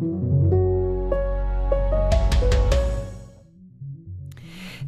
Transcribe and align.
Thank 0.00 0.22
you. 0.22 0.39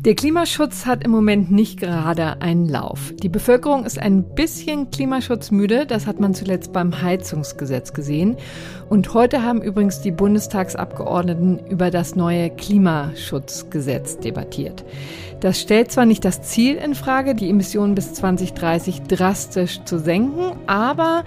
Der 0.05 0.17
Klimaschutz 0.17 0.85
hat 0.85 1.05
im 1.05 1.13
Moment 1.13 1.53
nicht 1.53 1.79
gerade 1.79 2.43
einen 2.43 2.69
Lauf. 2.69 3.15
Die 3.23 3.29
Bevölkerung 3.29 3.85
ist 3.85 4.01
ein 4.01 4.25
bisschen 4.25 4.91
klimaschutzmüde, 4.91 5.87
das 5.87 6.09
hat 6.09 6.19
man 6.19 6.35
zuletzt 6.35 6.73
beim 6.73 7.03
Heizungsgesetz 7.03 7.93
gesehen. 7.93 8.37
Und 8.91 9.15
heute 9.15 9.45
haben 9.45 9.63
übrigens 9.63 10.01
die 10.01 10.11
Bundestagsabgeordneten 10.11 11.61
über 11.69 11.93
das 11.93 12.17
neue 12.17 12.51
Klimaschutzgesetz 12.51 14.19
debattiert. 14.19 14.85
Das 15.39 15.61
stellt 15.61 15.93
zwar 15.93 16.05
nicht 16.05 16.25
das 16.25 16.43
Ziel 16.43 16.75
in 16.79 16.97
Frage, 16.97 17.37
die 17.37 17.49
Emissionen 17.49 17.95
bis 17.95 18.13
2030 18.15 19.03
drastisch 19.03 19.85
zu 19.85 20.01
senken, 20.01 20.57
aber 20.67 21.23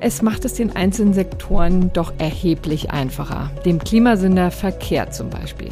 es 0.00 0.22
macht 0.22 0.46
es 0.46 0.54
den 0.54 0.74
einzelnen 0.74 1.12
Sektoren 1.12 1.92
doch 1.92 2.14
erheblich 2.16 2.90
einfacher. 2.90 3.50
Dem 3.66 3.78
Klimasünder 3.78 4.50
Verkehr 4.50 5.10
zum 5.10 5.28
Beispiel. 5.28 5.68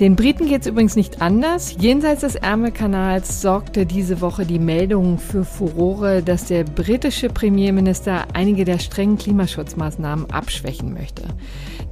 Den 0.00 0.16
Briten 0.16 0.48
geht 0.48 0.62
es 0.62 0.66
übrigens 0.66 0.96
nicht 0.96 1.22
anders. 1.22 1.76
Jenseits 1.78 2.22
des 2.22 2.34
Ärmelkanals 2.34 3.40
sorgte 3.40 3.86
diese 3.86 4.20
Woche 4.20 4.44
die 4.44 4.58
Meldung 4.58 5.18
für 5.18 5.44
Furore, 5.44 6.20
dass 6.20 6.46
der 6.46 6.64
britische 6.64 7.28
Premierminister 7.28 8.26
einige 8.32 8.64
der 8.64 8.80
strengen 8.80 9.18
Klimaschutzmaßnahmen 9.18 10.30
abschwächen 10.30 10.92
möchte. 10.92 11.22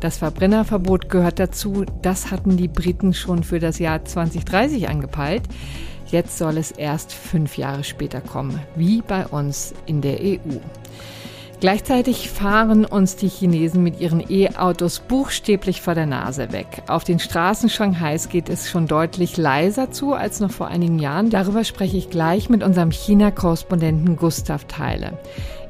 Das 0.00 0.18
Verbrennerverbot 0.18 1.10
gehört 1.10 1.38
dazu. 1.38 1.84
Das 2.02 2.32
hatten 2.32 2.56
die 2.56 2.66
Briten 2.66 3.14
schon 3.14 3.44
für 3.44 3.60
das 3.60 3.78
Jahr 3.78 4.04
2030 4.04 4.88
angepeilt. 4.88 5.42
Jetzt 6.06 6.38
soll 6.38 6.58
es 6.58 6.72
erst 6.72 7.12
fünf 7.12 7.56
Jahre 7.56 7.84
später 7.84 8.20
kommen, 8.20 8.58
wie 8.74 9.00
bei 9.00 9.28
uns 9.28 9.74
in 9.86 10.00
der 10.00 10.18
EU. 10.20 10.58
Gleichzeitig 11.62 12.28
fahren 12.28 12.84
uns 12.84 13.14
die 13.14 13.28
Chinesen 13.28 13.84
mit 13.84 14.00
ihren 14.00 14.20
E-Autos 14.28 14.98
buchstäblich 14.98 15.80
vor 15.80 15.94
der 15.94 16.06
Nase 16.06 16.50
weg. 16.50 16.82
Auf 16.88 17.04
den 17.04 17.20
Straßen 17.20 17.70
Shanghais 17.70 18.28
geht 18.28 18.48
es 18.48 18.68
schon 18.68 18.88
deutlich 18.88 19.36
leiser 19.36 19.92
zu 19.92 20.12
als 20.12 20.40
noch 20.40 20.50
vor 20.50 20.66
einigen 20.66 20.98
Jahren. 20.98 21.30
Darüber 21.30 21.62
spreche 21.62 21.96
ich 21.96 22.10
gleich 22.10 22.48
mit 22.48 22.64
unserem 22.64 22.90
China-Korrespondenten 22.90 24.16
Gustav 24.16 24.64
Theile. 24.64 25.12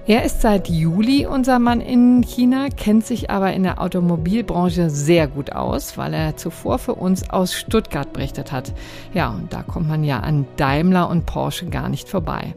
Er 0.05 0.25
ist 0.25 0.41
seit 0.41 0.69
Juli 0.69 1.27
unser 1.27 1.61
Mann 1.61 1.81
in 1.81 2.23
China, 2.23 2.67
kennt 2.77 3.07
sich 3.07 3.31
aber 3.31 3.53
in 3.53 3.63
der 3.63 3.81
Automobilbranche 3.81 4.91
sehr 4.91 5.29
gut 5.29 5.53
aus, 5.53 5.97
weil 5.97 6.13
er 6.13 6.37
zuvor 6.37 6.81
für 6.81 6.97
uns 6.97 7.31
aus 7.31 7.55
Stuttgart 7.55 8.13
berichtet 8.13 8.51
hat. 8.51 8.73
Ja, 9.15 9.31
und 9.31 9.53
da 9.53 9.63
kommt 9.63 9.89
man 9.89 10.03
ja 10.03 10.19
an 10.19 10.45
Daimler 10.57 11.09
und 11.09 11.25
Porsche 11.25 11.67
gar 11.67 11.89
nicht 11.89 12.09
vorbei. 12.09 12.53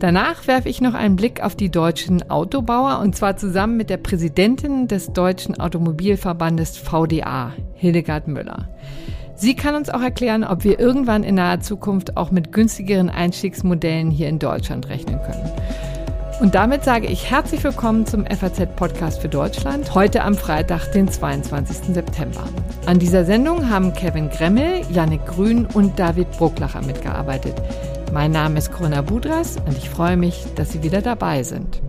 Danach 0.00 0.46
werfe 0.46 0.68
ich 0.68 0.82
noch 0.82 0.92
einen 0.92 1.16
Blick 1.16 1.42
auf 1.42 1.56
die 1.56 1.70
deutschen 1.70 2.30
Autobauer 2.30 2.98
und 2.98 3.16
zwar 3.16 3.38
zusammen 3.38 3.78
mit 3.78 3.88
der 3.88 3.96
Präsidentin 3.96 4.86
des 4.86 5.14
Deutschen 5.14 5.58
Automobilverbandes 5.58 6.76
VDA, 6.76 7.54
Hildegard 7.72 8.28
Müller. 8.28 8.68
Sie 9.34 9.56
kann 9.56 9.74
uns 9.76 9.88
auch 9.88 10.02
erklären, 10.02 10.44
ob 10.44 10.62
wir 10.62 10.78
irgendwann 10.78 11.24
in 11.24 11.36
naher 11.36 11.60
Zukunft 11.60 12.18
auch 12.18 12.30
mit 12.30 12.52
günstigeren 12.52 13.08
Einstiegsmodellen 13.08 14.10
hier 14.10 14.28
in 14.28 14.38
Deutschland 14.38 14.90
rechnen 14.90 15.18
können. 15.22 15.50
Und 16.42 16.56
damit 16.56 16.82
sage 16.82 17.06
ich 17.06 17.30
herzlich 17.30 17.62
willkommen 17.62 18.04
zum 18.04 18.26
FAZ-Podcast 18.26 19.22
für 19.22 19.28
Deutschland, 19.28 19.94
heute 19.94 20.24
am 20.24 20.34
Freitag, 20.34 20.90
den 20.90 21.08
22. 21.08 21.94
September. 21.94 22.48
An 22.84 22.98
dieser 22.98 23.24
Sendung 23.24 23.70
haben 23.70 23.94
Kevin 23.94 24.28
Gremmel, 24.28 24.84
Yannick 24.90 25.24
Grün 25.24 25.66
und 25.66 26.00
David 26.00 26.32
Brucklacher 26.32 26.82
mitgearbeitet. 26.82 27.54
Mein 28.12 28.32
Name 28.32 28.58
ist 28.58 28.72
Corinna 28.72 29.02
Budras 29.02 29.56
und 29.58 29.78
ich 29.78 29.88
freue 29.88 30.16
mich, 30.16 30.44
dass 30.56 30.72
Sie 30.72 30.82
wieder 30.82 31.00
dabei 31.00 31.44
sind. 31.44 31.80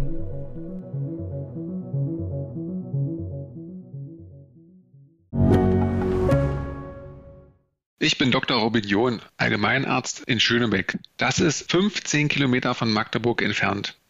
Ich 7.98 8.20
bin 8.20 8.30
Dr. 8.30 8.60
Robin 8.60 8.84
John, 8.84 9.20
Allgemeinarzt 9.38 10.26
in 10.28 10.40
Schönebeck. 10.40 11.00
Das 11.18 11.40
ist 11.40 11.72
15 11.72 12.28
Kilometer 12.28 12.76
von 12.76 12.92
Magdeburg 12.92 13.42
entfernt 13.42 13.98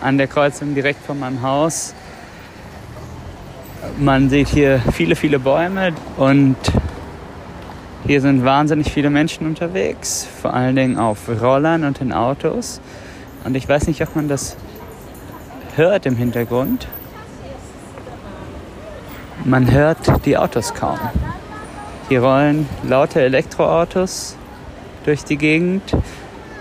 an 0.00 0.18
der 0.18 0.26
Kreuzung 0.26 0.74
direkt 0.74 1.04
vor 1.04 1.14
meinem 1.14 1.42
Haus. 1.42 1.94
Man 3.98 4.30
sieht 4.30 4.48
hier 4.48 4.80
viele, 4.92 5.16
viele 5.16 5.38
Bäume 5.38 5.92
und 6.16 6.56
hier 8.06 8.20
sind 8.20 8.44
wahnsinnig 8.44 8.90
viele 8.92 9.10
Menschen 9.10 9.46
unterwegs, 9.46 10.26
vor 10.40 10.54
allen 10.54 10.76
Dingen 10.76 10.98
auf 10.98 11.28
Rollern 11.28 11.84
und 11.84 12.00
in 12.00 12.12
Autos. 12.12 12.80
Und 13.44 13.54
ich 13.54 13.68
weiß 13.68 13.86
nicht, 13.86 14.02
ob 14.02 14.16
man 14.16 14.28
das 14.28 14.56
hört 15.76 16.06
im 16.06 16.16
Hintergrund. 16.16 16.88
Man 19.44 19.70
hört 19.70 19.98
die 20.24 20.36
Autos 20.36 20.74
kaum. 20.74 20.98
Hier 22.08 22.22
rollen 22.22 22.68
laute 22.82 23.20
Elektroautos 23.20 24.36
durch 25.04 25.24
die 25.24 25.36
Gegend. 25.36 25.82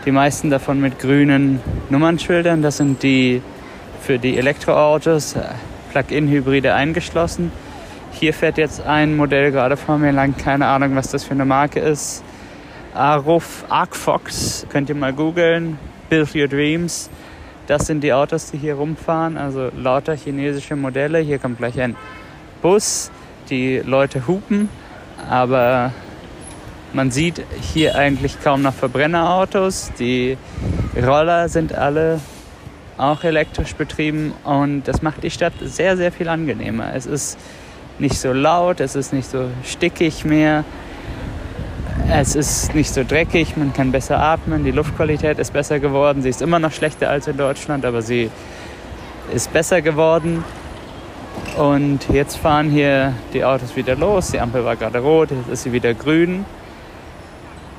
Die 0.07 0.13
meisten 0.13 0.49
davon 0.49 0.79
mit 0.79 0.99
grünen 0.99 1.59
Nummernschildern. 1.89 2.61
Das 2.61 2.77
sind 2.77 3.03
die 3.03 3.41
für 3.99 4.17
die 4.17 4.37
Elektroautos, 4.37 5.35
äh, 5.35 5.41
Plug-in-Hybride 5.91 6.73
eingeschlossen. 6.73 7.51
Hier 8.13 8.33
fährt 8.33 8.57
jetzt 8.57 8.87
ein 8.87 9.17
Modell 9.17 9.51
gerade 9.51 9.75
vor 9.75 9.97
mir 9.97 10.13
lang, 10.13 10.37
keine 10.37 10.67
Ahnung, 10.67 10.95
was 10.95 11.11
das 11.11 11.25
für 11.25 11.31
eine 11.31 11.43
Marke 11.43 11.81
ist. 11.81 12.23
Aruf 12.93 13.65
Arcfox, 13.67 14.65
könnt 14.69 14.87
ihr 14.87 14.95
mal 14.95 15.11
googeln. 15.11 15.77
Build 16.07 16.33
Your 16.33 16.47
Dreams. 16.47 17.09
Das 17.67 17.85
sind 17.85 18.01
die 18.01 18.13
Autos, 18.13 18.51
die 18.51 18.59
hier 18.59 18.75
rumfahren, 18.75 19.37
also 19.37 19.71
lauter 19.75 20.15
chinesische 20.15 20.77
Modelle. 20.77 21.19
Hier 21.19 21.37
kommt 21.37 21.57
gleich 21.57 21.81
ein 21.81 21.97
Bus, 22.61 23.11
die 23.49 23.79
Leute 23.79 24.25
hupen, 24.25 24.69
aber 25.29 25.91
man 26.93 27.11
sieht 27.11 27.43
hier 27.73 27.95
eigentlich 27.95 28.41
kaum 28.41 28.61
noch 28.61 28.73
Verbrennerautos. 28.73 29.91
Die 29.99 30.37
Roller 30.95 31.49
sind 31.49 31.73
alle 31.73 32.19
auch 32.97 33.23
elektrisch 33.23 33.75
betrieben 33.75 34.33
und 34.43 34.83
das 34.87 35.01
macht 35.01 35.23
die 35.23 35.29
Stadt 35.29 35.53
sehr, 35.61 35.97
sehr 35.97 36.11
viel 36.11 36.29
angenehmer. 36.29 36.93
Es 36.95 37.05
ist 37.05 37.37
nicht 37.99 38.17
so 38.17 38.33
laut, 38.33 38.79
es 38.79 38.95
ist 38.95 39.13
nicht 39.13 39.29
so 39.29 39.49
stickig 39.63 40.25
mehr, 40.25 40.63
es 42.09 42.35
ist 42.35 42.73
nicht 42.73 42.93
so 42.93 43.03
dreckig, 43.03 43.57
man 43.57 43.73
kann 43.73 43.91
besser 43.91 44.19
atmen, 44.19 44.63
die 44.63 44.71
Luftqualität 44.71 45.39
ist 45.39 45.53
besser 45.53 45.79
geworden. 45.79 46.21
Sie 46.21 46.29
ist 46.29 46.41
immer 46.41 46.59
noch 46.59 46.71
schlechter 46.71 47.09
als 47.09 47.27
in 47.27 47.37
Deutschland, 47.37 47.85
aber 47.85 48.01
sie 48.01 48.29
ist 49.33 49.51
besser 49.53 49.81
geworden. 49.81 50.43
Und 51.57 52.07
jetzt 52.09 52.37
fahren 52.37 52.69
hier 52.69 53.13
die 53.33 53.43
Autos 53.43 53.75
wieder 53.75 53.95
los. 53.95 54.31
Die 54.31 54.39
Ampel 54.39 54.63
war 54.63 54.75
gerade 54.75 54.99
rot, 54.99 55.31
jetzt 55.31 55.49
ist 55.49 55.63
sie 55.63 55.71
wieder 55.71 55.93
grün. 55.93 56.45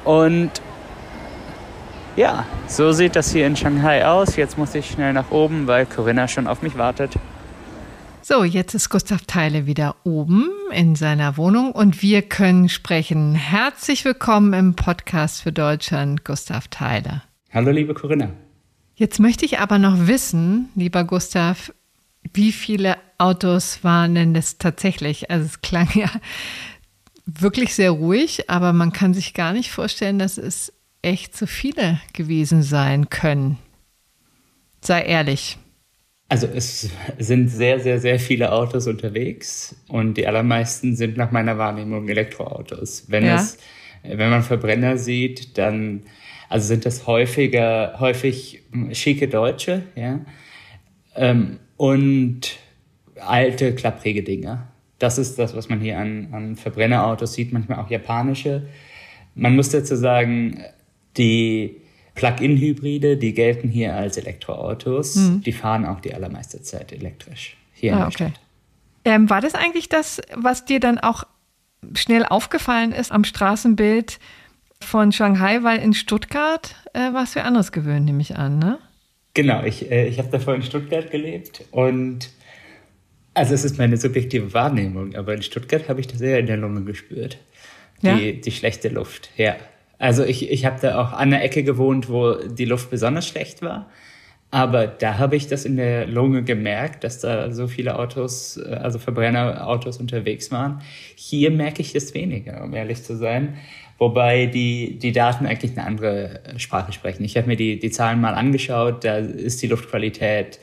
Und 0.05 0.51
ja, 2.17 2.47
so 2.67 2.93
sieht 2.93 3.17
das 3.17 3.33
hier 3.33 3.47
in 3.47 3.57
Shanghai 3.57 4.05
aus. 4.07 4.37
Jetzt 4.37 4.59
muss 4.59 4.75
ich 4.75 4.91
schnell 4.91 5.13
nach 5.13 5.31
oben, 5.31 5.67
weil 5.67 5.87
Corinna 5.87 6.27
schon 6.27 6.47
auf 6.47 6.63
mich 6.63 6.77
wartet. 6.77 7.15
So, 8.23 8.45
jetzt 8.45 8.75
ist 8.75 8.91
Gustav 8.91 9.23
Theile 9.27 9.67
wieder 9.67 9.97
oben 10.05 10.51
in 10.71 10.97
seiner 10.97 11.37
Wohnung 11.37 11.73
und 11.73 12.03
wir 12.03 12.23
können 12.23 12.69
sprechen. 12.69 13.35
Herzlich 13.35 14.05
willkommen 14.05 14.53
im 14.53 14.75
Podcast 14.75 15.43
für 15.43 15.53
Deutschland, 15.53 16.25
Gustav 16.25 16.69
Theile. 16.69 17.23
Hallo, 17.55 17.71
liebe 17.71 17.95
Corinna. 17.95 18.31
Jetzt 18.97 19.19
möchte 19.21 19.47
ich 19.47 19.61
aber 19.61 19.79
noch 19.79 20.09
wissen, 20.09 20.69
lieber 20.75 21.05
Gustav, 21.05 21.73
wie 22.35 22.53
viele 22.53 22.97
Autos 23.17 23.83
waren 23.83 24.15
denn 24.15 24.35
das 24.35 24.59
tatsächlich? 24.59 25.31
Also 25.31 25.47
es 25.47 25.63
klang 25.63 25.89
ja 25.95 26.11
wirklich 27.29 27.75
sehr 27.75 27.91
ruhig, 27.91 28.49
aber 28.49 28.73
man 28.73 28.93
kann 28.93 29.13
sich 29.13 29.35
gar 29.35 29.53
nicht 29.53 29.71
vorstellen, 29.71 30.19
dass 30.19 30.39
es 30.39 30.73
echt 31.03 31.37
so 31.37 31.47
viele 31.47 32.01
gewesen 32.15 32.63
sein 32.63 33.11
können. 33.11 33.59
Sei 34.81 35.03
ehrlich. 35.03 35.59
Also 36.31 36.47
es 36.47 36.91
sind 37.19 37.49
sehr, 37.49 37.81
sehr, 37.81 38.01
sehr 38.01 38.19
viele 38.19 38.53
Autos 38.53 38.87
unterwegs 38.87 39.77
und 39.89 40.15
die 40.15 40.27
allermeisten 40.27 40.97
sind 40.97 41.17
nach 41.17 41.31
meiner 41.31 41.59
Wahrnehmung 41.59 42.09
Elektroautos. 42.09 43.05
Wenn 43.09 43.25
ja. 43.25 43.37
es, 43.37 43.59
wenn 44.03 44.31
man 44.31 44.43
Verbrenner 44.43 44.99
sieht, 44.99 45.57
dann 45.57 46.03
also 46.49 46.67
sind 46.69 46.87
das 46.87 47.07
häufiger, 47.07 47.97
häufig 47.99 48.63
schicke 48.93 49.29
Deutsche, 49.29 49.83
ja, 49.95 50.21
ähm, 51.15 51.59
und 51.77 52.59
alte, 53.17 53.75
klapprige 53.75 54.23
Dinger. 54.23 54.67
Das 54.99 55.19
ist 55.19 55.39
das, 55.39 55.55
was 55.55 55.69
man 55.69 55.81
hier 55.81 55.99
an, 55.99 56.29
an 56.33 56.57
Verbrennerautos 56.57 57.35
sieht, 57.35 57.53
manchmal 57.53 57.79
auch 57.79 57.91
japanische. 57.91 58.67
Man 59.35 59.55
muss 59.55 59.71
dazu 59.71 59.95
sagen, 59.95 60.63
die 61.17 61.77
Plug-in-Hybride, 62.15 63.17
die 63.17 63.33
gelten 63.33 63.69
hier 63.69 63.95
als 63.95 64.17
Elektroautos. 64.17 65.17
Mhm. 65.17 65.43
Die 65.43 65.53
fahren 65.53 65.87
auch 65.87 66.01
die 66.01 66.13
allermeiste 66.13 66.61
Zeit 66.63 66.93
elektrisch 66.93 67.57
hier 67.73 67.93
ah, 67.93 67.95
in 67.95 67.99
der 68.01 68.07
okay. 68.09 68.17
Stadt. 68.17 68.41
Ähm, 69.05 69.31
war 69.31 69.41
das 69.41 69.55
eigentlich 69.55 69.89
das, 69.89 70.21
was 70.35 70.65
dir 70.65 70.81
dann 70.81 70.99
auch 70.99 71.25
schnell 71.95 72.25
aufgefallen 72.25 72.93
ist 72.93 73.13
am 73.13 73.23
Straßenbild 73.23 74.19
von 74.81 75.13
Shanghai? 75.13 75.63
Weil 75.63 75.79
in 75.79 75.95
Stuttgart 75.95 76.75
äh, 76.93 77.13
war 77.13 77.23
es 77.23 77.35
für 77.35 77.45
anderes 77.45 77.71
gewöhnt, 77.71 78.07
nehme 78.07 78.21
ich 78.21 78.37
an, 78.37 78.59
ne? 78.59 78.79
Genau, 79.35 79.63
ich, 79.63 79.89
äh, 79.91 80.09
ich 80.09 80.19
habe 80.19 80.29
davor 80.31 80.57
in 80.57 80.63
Stuttgart 80.63 81.13
gelebt 81.13 81.65
und 81.71 82.31
also 83.39 83.55
es 83.55 83.65
ist 83.65 83.79
meine 83.79 83.97
subjektive 83.97 84.53
Wahrnehmung, 84.53 85.15
aber 85.15 85.35
in 85.35 85.43
Stuttgart 85.43 85.89
habe 85.89 86.01
ich 86.01 86.09
das 86.09 86.21
eher 86.21 86.39
in 86.39 86.47
der 86.47 86.57
Lunge 86.57 86.83
gespürt. 86.83 87.39
Die, 88.03 88.07
ja? 88.07 88.33
die 88.33 88.51
schlechte 88.51 88.89
Luft, 88.89 89.31
ja. 89.37 89.57
Also 89.99 90.25
ich, 90.25 90.51
ich 90.51 90.65
habe 90.65 90.79
da 90.81 91.01
auch 91.01 91.13
an 91.13 91.31
der 91.31 91.43
Ecke 91.43 91.65
gewohnt, 91.65 92.09
wo 92.09 92.35
die 92.35 92.65
Luft 92.65 92.91
besonders 92.91 93.27
schlecht 93.27 93.63
war. 93.63 93.91
Aber 94.51 94.87
da 94.87 95.19
habe 95.19 95.37
ich 95.37 95.47
das 95.47 95.65
in 95.65 95.77
der 95.77 96.07
Lunge 96.07 96.43
gemerkt, 96.43 97.05
dass 97.05 97.21
da 97.21 97.53
so 97.53 97.67
viele 97.67 97.99
Autos, 97.99 98.57
äh, 98.57 98.75
also 98.75 98.99
Verbrennerautos 98.99 99.99
unterwegs 99.99 100.51
waren. 100.51 100.81
Hier 101.17 101.51
merke 101.51 101.83
ich 101.83 101.93
das 101.93 102.15
weniger, 102.15 102.63
um 102.65 102.75
ehrlich 102.75 103.03
zu 103.03 103.17
sein. 103.17 103.57
Wobei 103.99 104.47
die, 104.47 104.99
die 104.99 105.13
Daten 105.13 105.45
eigentlich 105.45 105.73
eine 105.73 105.87
andere 105.87 106.41
Sprache 106.57 106.93
sprechen. 106.93 107.25
Ich 107.25 107.37
habe 107.37 107.49
mir 107.49 107.57
die, 107.57 107.79
die 107.79 107.91
Zahlen 107.91 108.21
mal 108.21 108.35
angeschaut. 108.35 109.05
Da 109.05 109.19
ist 109.19 109.61
die 109.61 109.67
Luftqualität, 109.67 110.61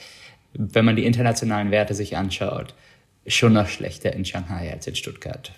wenn 0.57 0.85
man 0.85 0.95
die 0.95 1.05
internationalen 1.05 1.71
Werte 1.71 1.93
sich 1.93 2.17
anschaut, 2.17 2.73
schon 3.27 3.53
noch 3.53 3.67
schlechter 3.67 4.13
in 4.13 4.25
Shanghai 4.25 4.71
als 4.71 4.87
in 4.87 4.95
Stuttgart. 4.95 5.51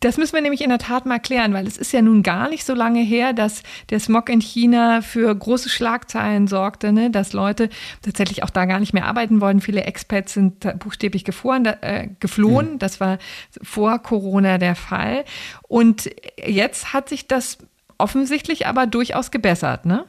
Das 0.00 0.18
müssen 0.18 0.34
wir 0.34 0.42
nämlich 0.42 0.60
in 0.60 0.68
der 0.68 0.78
Tat 0.78 1.06
mal 1.06 1.18
klären, 1.18 1.54
weil 1.54 1.66
es 1.66 1.78
ist 1.78 1.92
ja 1.92 2.02
nun 2.02 2.22
gar 2.22 2.50
nicht 2.50 2.66
so 2.66 2.74
lange 2.74 3.00
her, 3.00 3.32
dass 3.32 3.62
der 3.88 3.98
Smog 3.98 4.28
in 4.28 4.42
China 4.42 5.00
für 5.00 5.34
große 5.34 5.70
Schlagzeilen 5.70 6.48
sorgte, 6.48 6.92
ne? 6.92 7.10
dass 7.10 7.32
Leute 7.32 7.70
tatsächlich 8.02 8.42
auch 8.42 8.50
da 8.50 8.66
gar 8.66 8.78
nicht 8.78 8.92
mehr 8.92 9.06
arbeiten 9.06 9.40
wollten. 9.40 9.62
Viele 9.62 9.84
Expats 9.84 10.34
sind 10.34 10.78
buchstäblich 10.78 11.24
gefroren, 11.24 11.64
äh, 11.64 12.10
geflohen. 12.20 12.74
Mhm. 12.74 12.78
Das 12.78 13.00
war 13.00 13.18
vor 13.62 13.98
Corona 14.00 14.58
der 14.58 14.74
Fall. 14.74 15.24
Und 15.66 16.10
jetzt 16.44 16.92
hat 16.92 17.08
sich 17.08 17.26
das 17.26 17.58
offensichtlich 17.96 18.66
aber 18.66 18.86
durchaus 18.86 19.30
gebessert, 19.30 19.86
ne? 19.86 20.04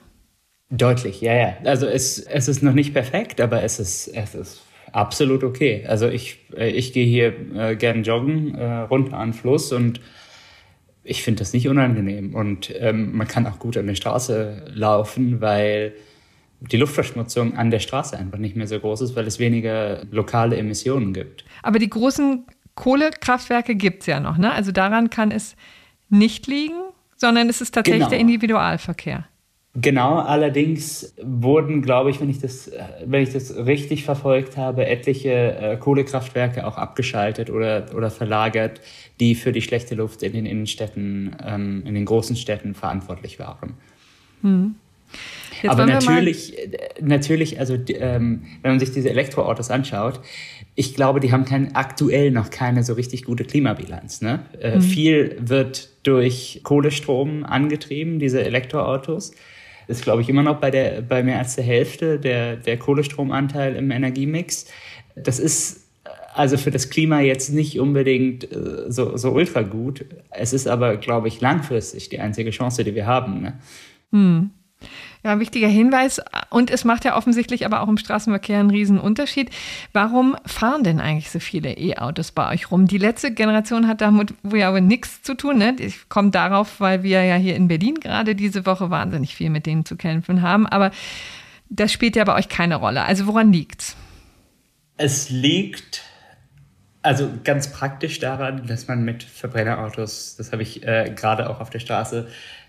Deutlich, 0.69 1.21
ja, 1.21 1.33
ja. 1.33 1.57
Also 1.63 1.87
es, 1.87 2.19
es 2.19 2.47
ist 2.47 2.61
noch 2.61 2.73
nicht 2.73 2.93
perfekt, 2.93 3.39
aber 3.39 3.63
es 3.63 3.79
ist, 3.79 4.07
es 4.09 4.35
ist 4.35 4.61
absolut 4.91 5.43
okay. 5.43 5.85
Also 5.87 6.09
ich, 6.09 6.39
äh, 6.55 6.69
ich 6.69 6.93
gehe 6.93 7.05
hier 7.05 7.33
äh, 7.55 7.75
gern 7.75 8.03
joggen, 8.03 8.55
äh, 8.55 8.81
runter 8.81 9.17
an 9.17 9.29
den 9.29 9.33
Fluss 9.33 9.71
und 9.71 10.01
ich 11.03 11.23
finde 11.23 11.39
das 11.39 11.53
nicht 11.53 11.69
unangenehm. 11.69 12.35
Und 12.35 12.73
ähm, 12.79 13.15
man 13.15 13.27
kann 13.27 13.47
auch 13.47 13.59
gut 13.59 13.77
an 13.77 13.87
der 13.87 13.95
Straße 13.95 14.65
laufen, 14.73 15.39
weil 15.39 15.93
die 16.59 16.77
Luftverschmutzung 16.77 17.55
an 17.55 17.71
der 17.71 17.79
Straße 17.79 18.17
einfach 18.17 18.39
nicht 18.39 18.55
mehr 18.55 18.67
so 18.67 18.79
groß 18.79 19.01
ist, 19.01 19.15
weil 19.15 19.27
es 19.27 19.39
weniger 19.39 20.03
lokale 20.11 20.57
Emissionen 20.57 21.13
gibt. 21.13 21.45
Aber 21.63 21.79
die 21.79 21.89
großen 21.89 22.45
Kohlekraftwerke 22.75 23.75
gibt 23.75 24.01
es 24.01 24.07
ja 24.07 24.19
noch, 24.19 24.37
ne? 24.37 24.51
Also 24.51 24.71
daran 24.71 25.09
kann 25.09 25.31
es 25.31 25.55
nicht 26.09 26.47
liegen, 26.47 26.75
sondern 27.15 27.49
es 27.49 27.61
ist 27.61 27.73
tatsächlich 27.73 27.99
genau. 27.99 28.09
der 28.09 28.19
Individualverkehr. 28.19 29.27
Genau, 29.79 30.17
allerdings 30.17 31.13
wurden, 31.21 31.83
glaube 31.83 32.09
ich, 32.09 32.19
wenn 32.19 32.31
ich 32.31 32.39
das, 32.39 32.71
wenn 33.05 33.21
ich 33.21 33.31
das 33.31 33.55
richtig 33.55 34.05
verfolgt 34.05 34.57
habe, 34.57 34.87
etliche 34.87 35.29
äh, 35.29 35.77
Kohlekraftwerke 35.77 36.65
auch 36.65 36.77
abgeschaltet 36.77 37.51
oder, 37.51 37.85
oder 37.95 38.09
verlagert, 38.09 38.81
die 39.19 39.35
für 39.35 39.51
die 39.51 39.61
schlechte 39.61 39.93
Luft 39.93 40.23
in 40.23 40.33
den 40.33 40.47
Innenstädten, 40.47 41.35
ähm, 41.45 41.83
in 41.85 41.93
den 41.93 42.05
großen 42.05 42.35
Städten 42.35 42.73
verantwortlich 42.73 43.37
waren. 43.37 43.75
Hm. 44.41 44.75
Aber 45.67 45.85
natürlich, 45.85 46.55
natürlich, 46.99 47.59
also 47.59 47.75
ähm, 47.75 48.45
wenn 48.63 48.71
man 48.71 48.79
sich 48.79 48.91
diese 48.91 49.11
Elektroautos 49.11 49.69
anschaut, 49.69 50.21
ich 50.73 50.95
glaube, 50.95 51.19
die 51.19 51.31
haben 51.31 51.45
kein, 51.45 51.75
aktuell 51.75 52.31
noch 52.31 52.49
keine 52.49 52.83
so 52.83 52.93
richtig 52.93 53.25
gute 53.25 53.43
Klimabilanz. 53.43 54.21
Ne? 54.21 54.39
Äh, 54.59 54.77
mhm. 54.77 54.81
Viel 54.81 55.37
wird 55.39 55.89
durch 56.01 56.61
Kohlestrom 56.63 57.43
angetrieben, 57.43 58.17
diese 58.17 58.43
Elektroautos 58.43 59.33
ist, 59.87 60.03
glaube 60.03 60.21
ich, 60.21 60.29
immer 60.29 60.43
noch 60.43 60.59
bei, 60.59 60.71
der, 60.71 61.01
bei 61.01 61.23
mehr 61.23 61.39
als 61.39 61.55
der 61.55 61.63
Hälfte 61.63 62.19
der, 62.19 62.57
der 62.57 62.77
Kohlestromanteil 62.77 63.75
im 63.75 63.91
Energiemix. 63.91 64.67
Das 65.15 65.39
ist 65.39 65.87
also 66.37 66.57
für 66.57 66.69
das 66.69 66.89
Klima 66.89 67.19
jetzt 67.21 67.49
nicht 67.49 67.79
unbedingt 67.79 68.51
äh, 68.51 68.91
so, 68.91 69.17
so 69.17 69.31
ultra 69.31 69.63
gut. 69.63 70.05
Es 70.29 70.53
ist 70.53 70.67
aber, 70.67 70.97
glaube 70.97 71.27
ich, 71.27 71.41
langfristig 71.41 72.09
die 72.09 72.19
einzige 72.19 72.51
Chance, 72.51 72.83
die 72.83 72.93
wir 72.93 73.07
haben. 73.07 73.41
Ne? 73.41 73.59
Hm. 74.11 74.51
Ja, 75.23 75.39
wichtiger 75.39 75.67
Hinweis. 75.67 76.21
Und 76.49 76.69
es 76.69 76.85
macht 76.85 77.05
ja 77.05 77.17
offensichtlich 77.17 77.65
aber 77.65 77.81
auch 77.81 77.87
im 77.87 77.97
Straßenverkehr 77.97 78.59
einen 78.59 78.69
riesen 78.69 78.99
Unterschied. 78.99 79.49
Warum 79.93 80.35
fahren 80.45 80.83
denn 80.83 80.99
eigentlich 80.99 81.29
so 81.31 81.39
viele 81.39 81.73
E-Autos 81.77 82.31
bei 82.31 82.53
euch 82.53 82.71
rum? 82.71 82.87
Die 82.87 82.97
letzte 82.97 83.33
Generation 83.33 83.87
hat 83.87 84.01
damit 84.01 84.33
wohl 84.43 84.61
aber 84.61 84.81
nichts 84.81 85.23
zu 85.23 85.33
tun. 85.35 85.57
Ne? 85.57 85.75
Ich 85.79 86.09
komme 86.09 86.31
darauf, 86.31 86.79
weil 86.79 87.03
wir 87.03 87.23
ja 87.23 87.35
hier 87.35 87.55
in 87.55 87.67
Berlin 87.67 87.95
gerade 87.95 88.35
diese 88.35 88.65
Woche 88.65 88.89
wahnsinnig 88.89 89.35
viel 89.35 89.49
mit 89.49 89.65
denen 89.65 89.85
zu 89.85 89.95
kämpfen 89.97 90.41
haben. 90.41 90.67
Aber 90.67 90.91
das 91.69 91.91
spielt 91.91 92.15
ja 92.15 92.23
bei 92.23 92.35
euch 92.35 92.49
keine 92.49 92.75
Rolle. 92.75 93.03
Also 93.03 93.27
woran 93.27 93.51
liegt's? 93.51 93.95
Es 94.97 95.29
liegt 95.29 96.03
also 97.07 97.29
ganz 97.43 97.71
praktisch 97.71 98.19
daran, 98.19 98.67
dass 98.67 98.87
man 98.87 99.05
mit 99.05 99.23
Verbrennerautos, 99.23 100.35
das 100.35 100.51
habe 100.51 100.63
ich 100.63 100.85
äh, 100.85 101.13
gerade 101.15 101.49
auch 101.49 101.61
auf 101.61 101.69
der 101.69 101.79
Straße, 101.79 102.27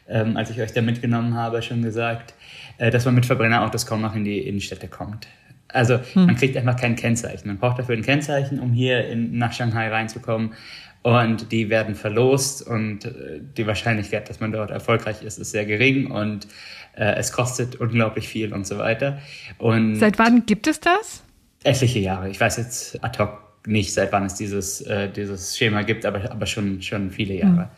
ähm, 0.08 0.36
als 0.36 0.50
ich 0.50 0.60
euch 0.60 0.72
da 0.72 0.82
mitgenommen 0.82 1.34
habe, 1.34 1.62
schon 1.62 1.82
gesagt, 1.82 2.34
äh, 2.78 2.90
dass 2.90 3.04
man 3.04 3.14
mit 3.14 3.26
Verbrennerautos 3.26 3.86
kaum 3.86 4.00
noch 4.00 4.14
in 4.14 4.24
die 4.24 4.38
Innenstädte 4.38 4.88
kommt. 4.88 5.28
Also 5.68 5.98
hm. 6.14 6.26
man 6.26 6.36
kriegt 6.36 6.56
einfach 6.56 6.76
kein 6.76 6.96
Kennzeichen. 6.96 7.48
Man 7.48 7.58
braucht 7.58 7.78
dafür 7.78 7.96
ein 7.96 8.02
Kennzeichen, 8.02 8.58
um 8.58 8.72
hier 8.72 9.06
in, 9.06 9.36
nach 9.36 9.52
Shanghai 9.52 9.88
reinzukommen. 9.88 10.54
Und 11.02 11.52
die 11.52 11.70
werden 11.70 11.94
verlost 11.94 12.66
und 12.66 13.04
äh, 13.04 13.40
die 13.56 13.66
Wahrscheinlichkeit, 13.66 14.28
dass 14.28 14.40
man 14.40 14.52
dort 14.52 14.70
erfolgreich 14.70 15.22
ist, 15.22 15.38
ist 15.38 15.52
sehr 15.52 15.64
gering 15.64 16.10
und 16.10 16.48
äh, 16.96 17.14
es 17.14 17.32
kostet 17.32 17.76
unglaublich 17.76 18.28
viel 18.28 18.52
und 18.52 18.66
so 18.66 18.78
weiter. 18.78 19.18
Und 19.58 19.96
Seit 19.96 20.18
wann 20.18 20.44
gibt 20.44 20.66
es 20.66 20.80
das? 20.80 21.22
Etliche 21.62 22.00
Jahre. 22.00 22.28
Ich 22.28 22.40
weiß 22.40 22.56
jetzt 22.56 23.02
ad 23.04 23.18
hoc 23.22 23.38
nicht, 23.66 23.92
seit 23.92 24.12
wann 24.12 24.24
es 24.24 24.34
dieses, 24.34 24.80
äh, 24.82 25.08
dieses 25.08 25.56
Schema 25.56 25.82
gibt, 25.82 26.04
aber, 26.04 26.30
aber 26.30 26.46
schon, 26.46 26.82
schon 26.82 27.10
viele 27.10 27.34
Jahre. 27.34 27.62
Hm. 27.62 27.68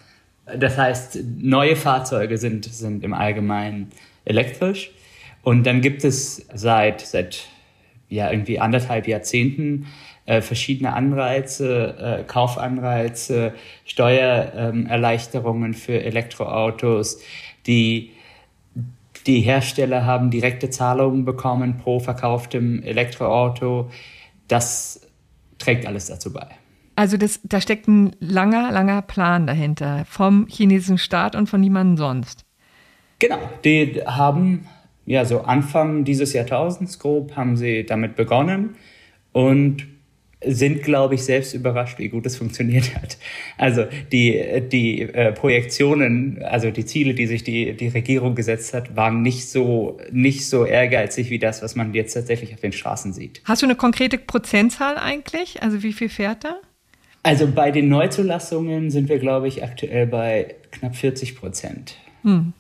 Das 0.59 0.77
heißt, 0.77 1.19
neue 1.39 1.77
Fahrzeuge 1.77 2.39
sind, 2.39 2.65
sind 2.65 3.05
im 3.05 3.15
Allgemeinen 3.15 3.91
elektrisch. 4.25 4.91
Und 5.43 5.65
dann 5.65 5.81
gibt 5.81 6.05
es 6.05 6.47
seit, 6.55 7.01
seit 7.01 7.49
ja, 8.09 8.31
irgendwie 8.31 8.59
anderthalb 8.59 9.07
Jahrzehnten 9.09 9.87
äh, 10.27 10.43
verschiedene 10.43 10.93
Anreize, 10.93 12.21
äh, 12.21 12.25
Kaufanreize, 12.25 13.55
Steuererleichterungen 13.85 15.73
ähm, 15.73 15.79
für 15.79 16.03
Elektroautos, 16.03 17.21
die 17.67 18.13
die 19.27 19.41
Hersteller 19.41 20.07
haben 20.07 20.31
direkte 20.31 20.71
Zahlungen 20.71 21.25
bekommen 21.25 21.79
pro 21.79 22.01
verkauftem 22.01 22.83
Elektroauto. 22.83 23.91
Das 24.49 25.07
trägt 25.59 25.87
alles 25.87 26.07
dazu 26.07 26.33
bei. 26.33 26.60
Also 27.01 27.17
das, 27.17 27.41
da 27.45 27.63
steckt 27.63 27.89
ein 27.89 28.15
langer, 28.21 28.71
langer 28.73 29.01
Plan 29.01 29.47
dahinter 29.47 30.05
vom 30.05 30.47
chinesischen 30.49 30.99
Staat 30.99 31.35
und 31.35 31.49
von 31.49 31.59
niemandem 31.59 31.97
sonst. 31.97 32.45
Genau, 33.19 33.39
die 33.65 34.03
haben 34.05 34.67
ja 35.07 35.25
so 35.25 35.41
Anfang 35.41 36.05
dieses 36.05 36.35
Jahrtausends 36.35 36.99
grob 36.99 37.37
haben 37.37 37.57
sie 37.57 37.87
damit 37.87 38.17
begonnen 38.17 38.77
und 39.33 39.87
sind, 40.45 40.83
glaube 40.83 41.15
ich, 41.15 41.23
selbst 41.23 41.55
überrascht, 41.55 41.99
wie 41.99 42.11
gut 42.11 42.27
es 42.27 42.37
funktioniert 42.37 42.95
hat. 42.95 43.17
Also 43.57 43.87
die, 44.13 44.63
die 44.71 45.01
äh, 45.01 45.33
Projektionen, 45.33 46.43
also 46.43 46.71
die 46.71 46.85
Ziele, 46.85 47.15
die 47.15 47.27
sich 47.27 47.45
die, 47.45 47.75
die 47.79 47.89
Regierung 47.89 48.35
gesetzt 48.35 48.75
hat, 48.75 48.95
waren 48.95 49.23
nicht 49.23 49.49
so, 49.49 49.99
nicht 50.13 50.47
so 50.47 50.67
ehrgeizig 50.67 51.31
wie 51.31 51.39
das, 51.39 51.63
was 51.63 51.77
man 51.77 51.95
jetzt 51.95 52.13
tatsächlich 52.13 52.53
auf 52.53 52.61
den 52.61 52.73
Straßen 52.73 53.15
sieht. 53.15 53.41
Hast 53.47 53.63
du 53.63 53.67
eine 53.67 53.75
konkrete 53.75 54.19
Prozentzahl 54.19 54.99
eigentlich? 54.99 55.63
Also 55.63 55.83
wie 55.83 55.95
viel 55.95 56.11
fährt 56.11 56.45
da? 56.45 56.57
Also 57.23 57.47
bei 57.47 57.71
den 57.71 57.89
Neuzulassungen 57.89 58.91
sind 58.91 59.09
wir, 59.09 59.19
glaube 59.19 59.49
ich, 59.49 59.63
aktuell 59.63 60.07
bei 60.07 60.55
knapp 60.71 60.97
40 60.97 61.37
Prozent. 61.37 61.97
Hm 62.23 62.53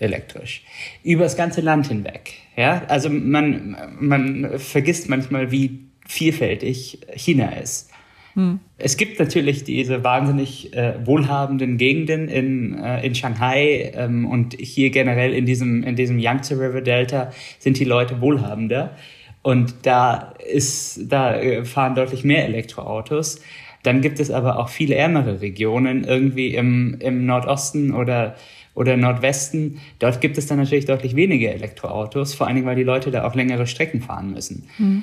elektrisch. 0.00 0.62
Über 1.04 1.24
das 1.24 1.36
ganze 1.36 1.60
Land 1.60 1.88
hinweg. 1.88 2.32
Ja, 2.56 2.82
also 2.88 3.08
man, 3.08 3.76
man 4.00 4.58
vergisst 4.58 5.08
manchmal, 5.08 5.50
wie 5.50 5.80
vielfältig 6.06 7.00
China 7.14 7.50
ist. 7.50 7.90
Hm. 8.34 8.60
Es 8.78 8.96
gibt 8.96 9.18
natürlich 9.18 9.64
diese 9.64 10.04
wahnsinnig 10.04 10.72
äh, 10.74 10.94
wohlhabenden 11.04 11.78
Gegenden 11.78 12.28
in, 12.28 12.78
äh, 12.78 13.04
in 13.04 13.14
Shanghai 13.14 13.92
ähm, 13.94 14.24
und 14.26 14.54
hier 14.58 14.90
generell 14.90 15.34
in 15.34 15.46
diesem, 15.46 15.82
in 15.82 15.96
diesem 15.96 16.18
Yangtze 16.18 16.54
River 16.54 16.80
Delta 16.80 17.32
sind 17.58 17.78
die 17.78 17.84
Leute 17.84 18.20
wohlhabender. 18.20 18.96
Und 19.42 19.74
da 19.82 20.34
ist, 20.52 21.10
da 21.10 21.36
äh, 21.36 21.64
fahren 21.64 21.94
deutlich 21.94 22.24
mehr 22.24 22.44
Elektroautos. 22.44 23.40
Dann 23.82 24.00
gibt 24.00 24.20
es 24.20 24.30
aber 24.30 24.58
auch 24.58 24.68
viele 24.68 24.94
ärmere 24.94 25.40
Regionen, 25.40 26.04
irgendwie 26.04 26.54
im, 26.54 26.96
im 27.00 27.24
Nordosten 27.24 27.94
oder, 27.94 28.36
oder 28.74 28.96
Nordwesten. 28.96 29.80
Dort 29.98 30.20
gibt 30.20 30.36
es 30.38 30.46
dann 30.46 30.58
natürlich 30.58 30.84
deutlich 30.84 31.16
weniger 31.16 31.52
Elektroautos, 31.52 32.34
vor 32.34 32.46
allen 32.46 32.56
Dingen, 32.56 32.66
weil 32.66 32.76
die 32.76 32.82
Leute 32.82 33.10
da 33.10 33.26
auch 33.26 33.34
längere 33.34 33.66
Strecken 33.66 34.02
fahren 34.02 34.32
müssen. 34.32 34.68
Mhm. 34.78 35.02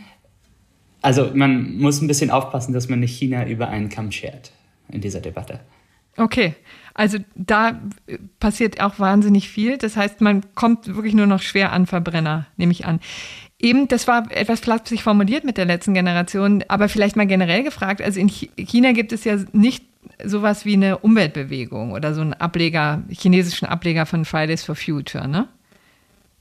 Also 1.02 1.32
man 1.34 1.78
muss 1.78 2.02
ein 2.02 2.08
bisschen 2.08 2.32
aufpassen, 2.32 2.74
dass 2.74 2.90
man 2.90 3.00
nicht 3.00 3.18
China 3.18 3.48
über 3.48 3.70
einen 3.70 3.90
Kamm 3.90 4.12
schert 4.12 4.52
in 4.90 5.02
dieser 5.02 5.22
Debatte. 5.22 5.60
Okay, 6.18 6.56
also 6.96 7.20
da 7.36 7.80
passiert 8.40 8.82
auch 8.82 8.98
wahnsinnig 8.98 9.50
viel. 9.50 9.78
Das 9.78 9.96
heißt, 9.96 10.20
man 10.20 10.42
kommt 10.56 10.88
wirklich 10.88 11.14
nur 11.14 11.28
noch 11.28 11.42
schwer 11.42 11.72
an 11.72 11.86
Verbrenner, 11.86 12.48
nehme 12.58 12.72
ich 12.72 12.86
an. 12.86 13.00
Eben, 13.60 13.88
das 13.88 14.08
war 14.08 14.30
etwas 14.32 14.60
flapsig 14.60 15.02
formuliert 15.02 15.44
mit 15.44 15.58
der 15.58 15.66
letzten 15.66 15.96
Generation, 15.96 16.64
aber 16.68 16.90
vielleicht 16.90 17.16
mal 17.16 17.26
generell 17.26 17.64
gefragt. 17.64 18.02
Also 18.02 18.20
in 18.20 18.30
China 18.30 18.92
gibt 18.92 19.12
es 19.12 19.24
ja 19.24 19.38
nicht 19.52 19.84
sowas 20.24 20.64
wie 20.66 20.74
eine 20.74 21.00
Umweltbewegung 21.00 21.92
oder 21.92 22.14
so 22.14 22.22
einen 22.22 22.34
Ableger, 22.34 23.04
chinesischen 23.10 23.68
Ableger 23.68 24.06
von 24.06 24.26
Fridays 24.26 24.64
for 24.64 24.76
Future, 24.76 25.28
ne? 25.28 25.48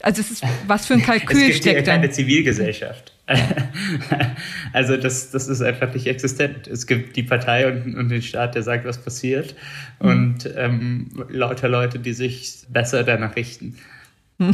Also 0.02 0.20
es 0.20 0.30
ist, 0.30 0.44
was 0.66 0.86
für 0.86 0.94
ein 0.94 1.02
Kalkül 1.02 1.36
es 1.40 1.46
gibt 1.46 1.56
steckt 1.56 1.86
da? 1.86 1.92
keine 1.92 2.10
Zivilgesellschaft. 2.10 3.12
also 4.72 4.96
das, 4.98 5.30
das 5.30 5.48
ist 5.48 5.62
einfach 5.62 5.92
nicht 5.94 6.06
existent. 6.06 6.66
Es 6.68 6.86
gibt 6.86 7.16
die 7.16 7.22
Partei 7.22 7.66
und, 7.66 7.96
und 7.96 8.10
den 8.10 8.22
Staat, 8.22 8.54
der 8.54 8.62
sagt, 8.62 8.84
was 8.84 9.02
passiert 9.02 9.54
mhm. 10.00 10.08
und 10.08 10.50
ähm, 10.54 11.26
lauter 11.30 11.68
Leute, 11.68 11.98
die 11.98 12.12
sich 12.12 12.66
besser 12.68 13.04
danach 13.04 13.36
richten. 13.36 13.78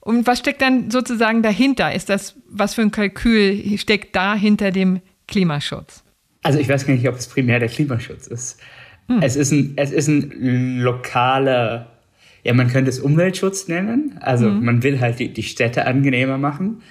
Und 0.00 0.26
was 0.26 0.38
steckt 0.38 0.62
dann 0.62 0.90
sozusagen 0.90 1.42
dahinter? 1.42 1.94
Ist 1.94 2.08
das, 2.08 2.36
was 2.48 2.74
für 2.74 2.82
ein 2.82 2.90
Kalkül 2.90 3.76
steckt 3.78 4.16
da 4.16 4.34
hinter 4.34 4.70
dem 4.70 5.00
Klimaschutz? 5.28 6.02
Also 6.42 6.58
ich 6.58 6.68
weiß 6.68 6.86
gar 6.86 6.94
nicht, 6.94 7.08
ob 7.08 7.16
es 7.16 7.28
primär 7.28 7.58
der 7.58 7.68
Klimaschutz 7.68 8.26
ist. 8.26 8.58
Hm. 9.08 9.20
Es, 9.22 9.36
ist 9.36 9.52
ein, 9.52 9.74
es 9.76 9.92
ist 9.92 10.08
ein 10.08 10.80
lokaler, 10.80 11.98
ja, 12.42 12.54
man 12.54 12.68
könnte 12.68 12.88
es 12.88 12.98
Umweltschutz 12.98 13.68
nennen. 13.68 14.16
Also 14.20 14.46
hm. 14.46 14.64
man 14.64 14.82
will 14.82 15.00
halt 15.00 15.18
die, 15.18 15.32
die 15.32 15.42
Städte 15.42 15.86
angenehmer 15.86 16.38
machen 16.38 16.82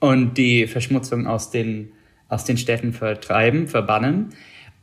und 0.00 0.36
die 0.36 0.66
Verschmutzung 0.66 1.26
aus 1.28 1.50
den, 1.50 1.92
aus 2.28 2.44
den 2.44 2.58
Städten 2.58 2.92
vertreiben, 2.92 3.68
verbannen. 3.68 4.30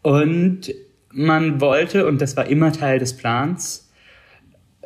Und 0.01 0.73
man 1.11 1.59
wollte, 1.59 2.07
und 2.07 2.21
das 2.21 2.37
war 2.37 2.47
immer 2.47 2.71
Teil 2.71 2.99
des 2.99 3.17
Plans, 3.17 3.90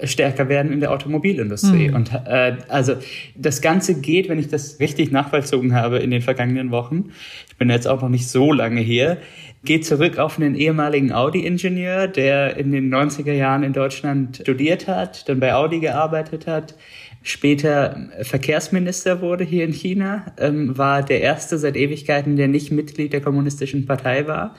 stärker 0.03 0.49
werden 0.49 0.71
in 0.71 0.81
der 0.81 0.91
Automobilindustrie. 0.91 1.89
Mhm. 1.89 1.95
Und 1.95 2.11
äh, 2.13 2.57
also 2.67 2.95
das 3.35 3.61
Ganze 3.61 4.01
geht, 4.01 4.27
wenn 4.27 4.39
ich 4.39 4.49
das 4.49 4.79
richtig 4.79 5.11
nachvollzogen 5.11 5.73
habe 5.73 5.99
in 5.99 6.11
den 6.11 6.21
vergangenen 6.21 6.71
Wochen, 6.71 7.11
ich 7.49 7.55
bin 7.55 7.69
jetzt 7.69 7.87
auch 7.87 8.01
noch 8.01 8.09
nicht 8.09 8.27
so 8.27 8.51
lange 8.51 8.81
hier, 8.81 9.17
geht 9.63 9.85
zurück 9.85 10.17
auf 10.17 10.37
einen 10.37 10.55
ehemaligen 10.55 11.11
Audi-Ingenieur, 11.11 12.07
der 12.07 12.57
in 12.57 12.71
den 12.71 12.93
90er 12.93 13.31
Jahren 13.31 13.63
in 13.63 13.73
Deutschland 13.73 14.37
studiert 14.43 14.87
hat, 14.87 15.27
dann 15.29 15.39
bei 15.39 15.53
Audi 15.53 15.79
gearbeitet 15.79 16.45
hat, 16.45 16.75
später 17.23 18.09
Verkehrsminister 18.21 19.21
wurde 19.21 19.43
hier 19.43 19.63
in 19.63 19.71
China, 19.71 20.25
ähm, 20.37 20.77
war 20.77 21.03
der 21.03 21.21
erste 21.21 21.57
seit 21.57 21.75
Ewigkeiten, 21.75 22.35
der 22.35 22.47
nicht 22.47 22.71
Mitglied 22.71 23.13
der 23.13 23.21
Kommunistischen 23.21 23.85
Partei 23.85 24.27
war. 24.27 24.55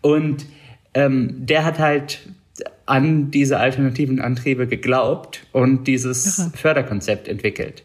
Und 0.00 0.46
ähm, 0.94 1.34
der 1.38 1.64
hat 1.64 1.78
halt 1.78 2.20
an 2.86 3.30
diese 3.30 3.58
alternativen 3.58 4.20
Antriebe 4.20 4.66
geglaubt 4.66 5.46
und 5.52 5.86
dieses 5.86 6.40
Aha. 6.40 6.52
Förderkonzept 6.54 7.28
entwickelt. 7.28 7.84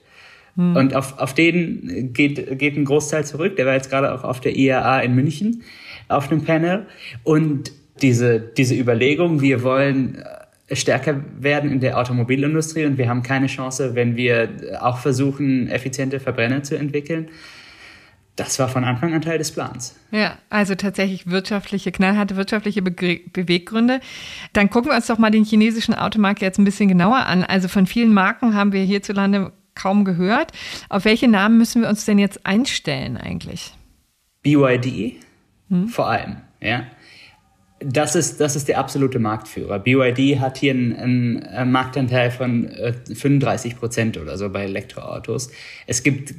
Hm. 0.56 0.76
Und 0.76 0.96
auf, 0.96 1.20
auf 1.20 1.34
den 1.34 2.14
geht, 2.14 2.58
geht 2.58 2.78
ein 2.78 2.86
Großteil 2.86 3.26
zurück. 3.26 3.56
Der 3.56 3.66
war 3.66 3.74
jetzt 3.74 3.90
gerade 3.90 4.14
auch 4.14 4.24
auf 4.24 4.40
der 4.40 4.56
IAA 4.56 5.02
in 5.02 5.16
München 5.16 5.64
auf 6.08 6.32
einem 6.32 6.44
Panel. 6.44 6.86
Und 7.24 7.72
diese, 8.02 8.40
diese 8.40 8.76
Überlegung, 8.76 9.42
wir 9.42 9.64
wollen 9.64 10.24
äh, 10.68 10.76
stärker 10.76 11.24
werden 11.40 11.72
in 11.72 11.80
der 11.80 12.00
Automobilindustrie 12.00 12.86
und 12.86 12.98
wir 12.98 13.08
haben 13.08 13.24
keine 13.24 13.48
Chance, 13.48 13.96
wenn 13.96 14.16
wir 14.16 14.50
auch 14.82 14.98
versuchen, 14.98 15.68
effiziente 15.70 16.20
Verbrenner 16.20 16.64
zu 16.64 16.78
entwickeln, 16.78 17.30
das 18.36 18.60
war 18.60 18.68
von 18.68 18.84
Anfang 18.84 19.14
an 19.14 19.22
Teil 19.22 19.38
des 19.38 19.52
Plans. 19.52 19.96
Ja, 20.12 20.38
also 20.50 20.76
tatsächlich 20.76 21.30
wirtschaftliche, 21.30 21.92
knallharte 21.92 22.36
wirtschaftliche 22.36 22.82
Be 22.82 23.22
Beweggründe. 23.32 24.02
Dann 24.54 24.70
gucken 24.70 24.92
wir 24.92 24.96
uns 24.96 25.08
doch 25.08 25.18
mal 25.18 25.32
den 25.32 25.46
chinesischen 25.46 25.94
Automarkt 25.94 26.42
jetzt 26.42 26.58
ein 26.58 26.66
bisschen 26.66 26.90
genauer 26.90 27.26
an. 27.26 27.44
Also 27.44 27.68
von 27.68 27.86
vielen 27.88 28.14
Marken 28.14 28.54
haben 28.54 28.74
wir 28.74 28.84
hierzulande 28.84 29.54
kaum 29.74 30.04
gehört. 30.04 30.52
Auf 30.90 31.06
welche 31.06 31.28
Namen 31.28 31.58
müssen 31.58 31.82
wir 31.82 31.90
uns 31.90 32.06
denn 32.06 32.20
jetzt 32.20 32.46
einstellen 32.46 33.18
eigentlich? 33.18 33.74
BYD 34.42 35.16
hm? 35.70 35.88
vor 35.88 36.10
allem, 36.10 36.38
ja. 36.62 36.86
Das 37.80 38.16
ist, 38.16 38.40
das 38.40 38.56
ist 38.56 38.70
der 38.70 38.80
absolute 38.80 39.20
Marktführer. 39.20 39.80
BYD 39.80 40.40
hat 40.40 40.58
hier 40.58 40.74
einen, 40.74 41.44
einen 41.44 41.72
Marktanteil 41.72 42.32
von 42.32 42.70
35 43.14 43.74
äh, 43.74 43.76
Prozent 43.76 44.18
oder 44.18 44.38
so 44.38 44.50
bei 44.50 44.64
Elektroautos. 44.64 45.52
Es 45.86 46.02
gibt 46.02 46.34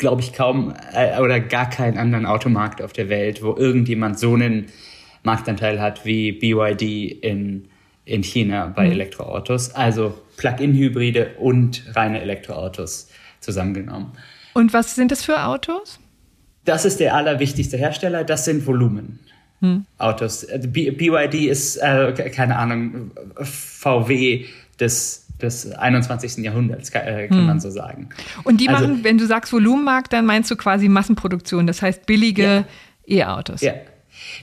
glaube 0.00 0.22
ich, 0.22 0.32
kaum 0.32 0.74
äh, 0.92 1.20
oder 1.20 1.38
gar 1.38 1.70
keinen 1.70 1.96
anderen 1.98 2.26
Automarkt 2.26 2.82
auf 2.82 2.92
der 2.92 3.08
Welt, 3.08 3.42
wo 3.42 3.54
irgendjemand 3.54 4.18
so 4.18 4.34
einen 4.34 4.66
Marktanteil 5.22 5.80
hat 5.80 6.04
wie 6.04 6.32
BYD 6.32 7.22
in, 7.22 7.68
in 8.06 8.24
China 8.24 8.72
bei 8.74 8.86
mhm. 8.86 8.92
Elektroautos. 8.92 9.74
Also 9.74 10.18
Plug-in-Hybride 10.38 11.36
und 11.38 11.84
reine 11.94 12.20
Elektroautos 12.20 13.08
zusammengenommen. 13.40 14.12
Und 14.54 14.72
was 14.72 14.96
sind 14.96 15.12
das 15.12 15.22
für 15.22 15.44
Autos? 15.44 16.00
Das 16.64 16.84
ist 16.84 16.98
der 16.98 17.14
allerwichtigste 17.14 17.76
Hersteller. 17.76 18.24
Das 18.24 18.46
sind 18.46 18.66
Volumen. 18.66 19.20
Hm. 19.60 19.84
Autos. 19.98 20.46
BYD 20.46 21.34
ist, 21.46 21.76
äh, 21.76 22.12
keine 22.34 22.56
Ahnung, 22.56 23.10
VW 23.36 24.46
des 24.78 25.26
des 25.40 25.72
21. 25.72 26.38
Jahrhunderts, 26.38 26.90
äh, 26.90 27.28
kann 27.28 27.38
hm. 27.38 27.46
man 27.46 27.60
so 27.60 27.70
sagen. 27.70 28.08
Und 28.44 28.60
die 28.60 28.68
also, 28.68 28.86
machen, 28.86 29.04
wenn 29.04 29.18
du 29.18 29.26
sagst 29.26 29.52
Volumenmarkt, 29.52 30.12
dann 30.12 30.26
meinst 30.26 30.50
du 30.50 30.56
quasi 30.56 30.88
Massenproduktion, 30.88 31.66
das 31.66 31.82
heißt 31.82 32.06
billige 32.06 32.64
ja. 33.06 33.26
E-Autos. 33.26 33.60
Ja. 33.60 33.74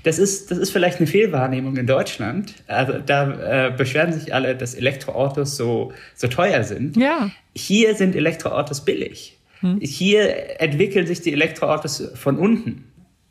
Das 0.04 0.20
ist, 0.20 0.52
das 0.52 0.58
ist 0.58 0.72
vielleicht 0.72 0.98
eine 0.98 1.08
Fehlwahrnehmung 1.08 1.78
in 1.78 1.88
Deutschland. 1.88 2.54
Also 2.68 2.94
da 3.06 3.68
äh, 3.68 3.72
beschweren 3.72 4.12
sich 4.12 4.34
alle, 4.34 4.56
dass 4.56 4.74
Elektroautos 4.74 5.56
so, 5.56 5.94
so 6.16 6.28
teuer 6.28 6.64
sind. 6.64 6.98
Ja. 6.98 7.30
Hier 7.56 7.96
sind 7.96 8.16
Elektroautos 8.16 8.84
billig. 8.84 9.38
Hm. 9.62 9.80
Hier 9.82 10.62
entwickeln 10.62 11.08
sich 11.08 11.22
die 11.22 11.34
Elektroautos 11.34 12.12
von 12.16 12.38
unten. 12.38 12.86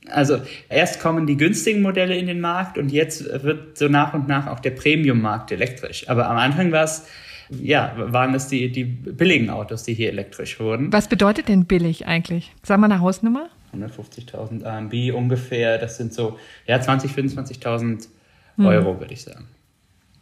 Also 0.08 0.40
erst 0.68 1.00
kommen 1.00 1.26
die 1.26 1.36
günstigen 1.36 1.82
Modelle 1.82 2.16
in 2.16 2.26
den 2.26 2.40
Markt 2.40 2.78
und 2.78 2.92
jetzt 2.92 3.24
wird 3.42 3.76
so 3.76 3.88
nach 3.88 4.14
und 4.14 4.28
nach 4.28 4.46
auch 4.46 4.60
der 4.60 4.70
Premium-Markt 4.70 5.50
elektrisch. 5.50 6.08
Aber 6.08 6.28
am 6.28 6.36
Anfang 6.36 6.70
war 6.70 6.84
es 6.84 7.06
ja, 7.50 7.94
waren 7.96 8.34
es 8.34 8.48
die, 8.48 8.70
die 8.70 8.84
billigen 8.84 9.50
Autos, 9.50 9.84
die 9.84 9.94
hier 9.94 10.10
elektrisch 10.10 10.58
wurden. 10.60 10.92
Was 10.92 11.08
bedeutet 11.08 11.48
denn 11.48 11.64
billig 11.66 12.06
eigentlich? 12.06 12.52
Sag 12.62 12.80
mal 12.80 12.90
eine 12.90 13.00
Hausnummer. 13.00 13.48
150.000 13.74 14.64
AMB 14.64 15.14
ungefähr. 15.14 15.78
Das 15.78 15.96
sind 15.96 16.12
so 16.12 16.38
ja, 16.66 16.76
20.000, 16.76 17.34
25.000 17.36 18.08
hm. 18.56 18.66
Euro, 18.66 18.92
hm. 18.92 19.00
würde 19.00 19.14
ich 19.14 19.22
sagen. 19.22 19.48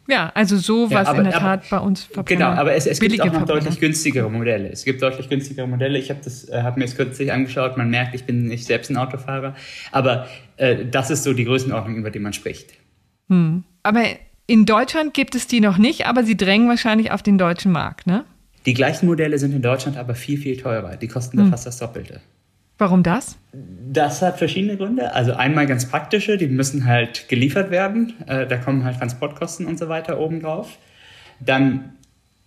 Ja, 0.07 0.31
also 0.35 0.57
so 0.57 0.91
was 0.91 1.05
ja, 1.05 1.09
aber, 1.09 1.17
in 1.17 1.23
der 1.23 1.33
Tat 1.33 1.63
aber, 1.65 1.79
bei 1.79 1.85
uns 1.85 2.03
verbrennt. 2.03 2.27
Genau, 2.27 2.51
aber 2.51 2.73
es, 2.73 2.85
es 2.85 2.99
gibt 2.99 3.19
auch 3.21 3.33
noch 3.33 3.45
deutlich 3.45 3.79
günstigere 3.79 4.29
Modelle. 4.29 4.69
Es 4.69 4.85
gibt 4.85 5.01
deutlich 5.01 5.29
günstigere 5.29 5.67
Modelle. 5.67 5.97
Ich 5.97 6.11
habe 6.11 6.19
das, 6.23 6.47
äh, 6.47 6.61
habe 6.61 6.79
mir 6.79 6.85
das 6.85 6.95
kürzlich 6.95 7.31
angeschaut. 7.31 7.75
Man 7.75 7.89
merkt, 7.89 8.13
ich 8.13 8.23
bin 8.23 8.45
nicht 8.45 8.65
selbst 8.65 8.91
ein 8.91 8.97
Autofahrer, 8.97 9.55
aber 9.91 10.27
äh, 10.57 10.85
das 10.85 11.09
ist 11.09 11.23
so 11.23 11.33
die 11.33 11.45
Größenordnung, 11.45 11.95
über 11.95 12.11
die 12.11 12.19
man 12.19 12.33
spricht. 12.33 12.73
Hm. 13.29 13.63
Aber 13.81 14.03
in 14.47 14.65
Deutschland 14.65 15.13
gibt 15.13 15.35
es 15.35 15.47
die 15.47 15.59
noch 15.59 15.77
nicht, 15.77 16.05
aber 16.05 16.23
sie 16.23 16.37
drängen 16.37 16.67
wahrscheinlich 16.69 17.11
auf 17.11 17.23
den 17.23 17.37
deutschen 17.37 17.71
Markt, 17.71 18.07
ne? 18.07 18.25
Die 18.65 18.73
gleichen 18.73 19.05
Modelle 19.05 19.37
sind 19.37 19.53
in 19.53 19.61
Deutschland 19.61 19.97
aber 19.97 20.15
viel, 20.15 20.37
viel 20.39 20.57
teurer. 20.57 20.95
Die 20.97 21.07
kosten 21.07 21.37
hm. 21.37 21.45
da 21.45 21.51
fast 21.51 21.67
das 21.67 21.77
Doppelte. 21.77 22.21
Warum 22.77 23.03
das? 23.03 23.37
Das 23.53 24.21
hat 24.21 24.37
verschiedene 24.37 24.75
Gründe. 24.75 25.13
Also 25.13 25.33
einmal 25.33 25.65
ganz 25.65 25.87
praktische, 25.87 26.37
die 26.37 26.47
müssen 26.47 26.85
halt 26.85 27.29
geliefert 27.29 27.71
werden. 27.71 28.13
Äh, 28.27 28.47
da 28.47 28.57
kommen 28.57 28.83
halt 28.83 28.97
Transportkosten 28.97 29.65
und 29.65 29.79
so 29.79 29.87
weiter 29.87 30.19
obendrauf. 30.19 30.77
Dann 31.39 31.93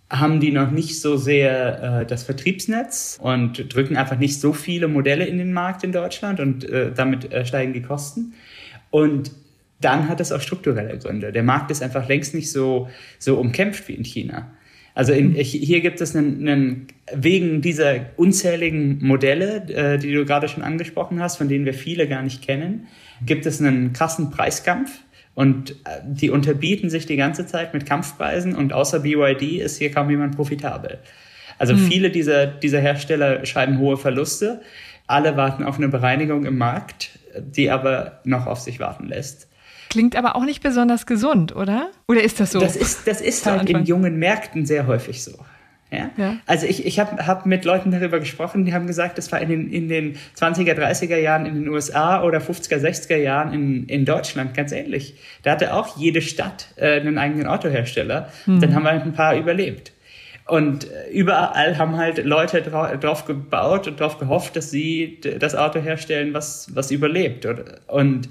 haben 0.09 0.39
die 0.39 0.51
noch 0.51 0.71
nicht 0.71 0.99
so 1.01 1.17
sehr 1.17 2.01
äh, 2.01 2.05
das 2.05 2.23
Vertriebsnetz 2.23 3.19
und 3.21 3.73
drücken 3.73 3.95
einfach 3.95 4.17
nicht 4.17 4.39
so 4.39 4.53
viele 4.53 4.87
Modelle 4.87 5.25
in 5.25 5.37
den 5.37 5.53
Markt 5.53 5.83
in 5.83 5.91
Deutschland 5.91 6.39
und 6.39 6.63
äh, 6.63 6.91
damit 6.93 7.31
äh, 7.31 7.45
steigen 7.45 7.73
die 7.73 7.81
Kosten. 7.81 8.33
Und 8.91 9.31
dann 9.81 10.09
hat 10.09 10.19
es 10.19 10.31
auch 10.31 10.41
strukturelle 10.41 10.97
Gründe. 10.97 11.31
Der 11.31 11.43
Markt 11.43 11.71
ist 11.71 11.81
einfach 11.81 12.07
längst 12.07 12.33
nicht 12.33 12.51
so, 12.51 12.89
so 13.17 13.39
umkämpft 13.39 13.87
wie 13.87 13.93
in 13.93 14.03
China. 14.03 14.51
Also 14.95 15.13
in, 15.13 15.33
hier 15.33 15.81
gibt 15.81 16.01
es 16.01 16.15
einen, 16.15 16.47
einen, 16.47 16.87
wegen 17.13 17.61
dieser 17.61 18.07
unzähligen 18.17 18.99
Modelle, 19.05 19.63
äh, 19.69 19.97
die 19.97 20.11
du 20.11 20.25
gerade 20.25 20.49
schon 20.49 20.63
angesprochen 20.63 21.21
hast, 21.21 21.37
von 21.37 21.47
denen 21.47 21.65
wir 21.65 21.73
viele 21.73 22.07
gar 22.07 22.21
nicht 22.21 22.41
kennen, 22.41 22.87
gibt 23.25 23.45
es 23.45 23.61
einen 23.61 23.93
krassen 23.93 24.29
Preiskampf 24.31 24.99
und 25.35 25.71
äh, 25.71 26.01
die 26.05 26.29
unterbieten 26.29 26.89
sich 26.89 27.05
die 27.05 27.15
ganze 27.15 27.45
Zeit 27.45 27.73
mit 27.73 27.85
Kampfpreisen 27.85 28.55
und 28.55 28.73
außer 28.73 28.99
BYD 28.99 29.61
ist 29.61 29.77
hier 29.77 29.91
kaum 29.91 30.09
jemand 30.09 30.35
profitabel. 30.35 30.99
Also 31.57 31.75
mhm. 31.75 31.87
viele 31.87 32.09
dieser, 32.09 32.47
dieser 32.47 32.79
Hersteller 32.79 33.45
schreiben 33.45 33.77
hohe 33.77 33.97
Verluste. 33.97 34.61
Alle 35.07 35.37
warten 35.37 35.63
auf 35.63 35.77
eine 35.77 35.87
Bereinigung 35.87 36.45
im 36.45 36.57
Markt 36.57 37.19
die 37.41 37.69
aber 37.69 38.19
noch 38.23 38.47
auf 38.47 38.59
sich 38.59 38.79
warten 38.79 39.07
lässt. 39.07 39.48
Klingt 39.89 40.15
aber 40.15 40.35
auch 40.35 40.45
nicht 40.45 40.61
besonders 40.61 41.05
gesund, 41.05 41.55
oder? 41.55 41.89
Oder 42.07 42.23
ist 42.23 42.39
das 42.39 42.51
so? 42.51 42.59
Das 42.59 42.75
ist, 42.75 43.07
das 43.07 43.21
ist 43.21 43.45
halt 43.45 43.61
Anfang? 43.61 43.81
in 43.81 43.85
jungen 43.85 44.19
Märkten 44.19 44.65
sehr 44.65 44.85
häufig 44.85 45.23
so. 45.23 45.33
Ja? 45.91 46.11
ja. 46.17 46.37
Also 46.45 46.67
ich, 46.67 46.85
ich 46.85 46.99
habe 46.99 47.25
hab 47.25 47.47
mit 47.47 47.65
Leuten 47.65 47.89
darüber 47.89 48.19
gesprochen, 48.19 48.65
die 48.65 48.73
haben 48.73 48.85
gesagt, 48.85 49.17
das 49.17 49.31
war 49.31 49.41
in 49.41 49.49
den, 49.49 49.71
in 49.71 49.89
den 49.89 50.17
20er, 50.37 50.73
30er 50.75 51.17
Jahren 51.17 51.47
in 51.47 51.55
den 51.55 51.69
USA 51.69 52.21
oder 52.23 52.37
50er, 52.37 52.77
60er 52.77 53.17
Jahren 53.17 53.53
in, 53.53 53.87
in 53.87 54.05
Deutschland 54.05 54.53
ganz 54.53 54.71
ähnlich. 54.71 55.15
Da 55.41 55.51
hatte 55.51 55.73
auch 55.73 55.97
jede 55.97 56.21
Stadt 56.21 56.67
äh, 56.75 56.99
einen 56.99 57.17
eigenen 57.17 57.47
Autohersteller. 57.47 58.29
Hm. 58.45 58.59
Dann 58.59 58.75
haben 58.75 58.83
wir 58.83 58.91
halt 58.91 59.03
ein 59.03 59.13
paar 59.13 59.35
überlebt. 59.35 59.91
Und 60.45 60.87
überall 61.11 61.77
haben 61.77 61.97
halt 61.97 62.23
Leute 62.25 62.61
drauf 62.61 63.25
gebaut 63.25 63.87
und 63.87 63.99
drauf 63.99 64.17
gehofft, 64.17 64.55
dass 64.55 64.71
sie 64.71 65.19
das 65.39 65.53
Auto 65.53 65.79
herstellen, 65.79 66.33
was, 66.33 66.73
was 66.73 66.89
überlebt. 66.89 67.47
Und 67.85 68.29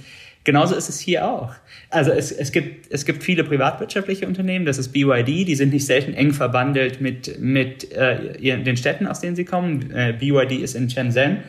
genauso 0.49 0.75
ist 0.75 0.89
es 0.89 0.99
hier 0.99 1.29
auch. 1.29 1.53
Also 1.91 2.11
es, 2.11 2.33
es, 2.33 2.53
gibt, 2.53 2.91
es 2.91 3.05
gibt 3.05 3.23
viele 3.23 3.45
privatwirtschaftliche 3.45 4.27
Unternehmen, 4.27 4.65
das 4.65 4.79
ist 4.79 4.95
BYD, 4.95 5.47
die 5.47 5.55
sind 5.55 5.75
nicht 5.75 5.85
selten 5.85 6.15
eng 6.15 6.33
verbandelt 6.33 7.03
mit, 7.03 7.39
mit 7.39 7.93
äh, 7.93 8.63
den 8.63 8.79
Städten, 8.79 9.07
aus 9.07 9.21
denen 9.21 9.37
sie 9.37 9.45
kommen. 9.45 9.91
Äh, 9.91 10.15
BYD 10.19 10.53
ist 10.63 10.75
in 10.75 10.89
Shenzhen, 10.89 11.43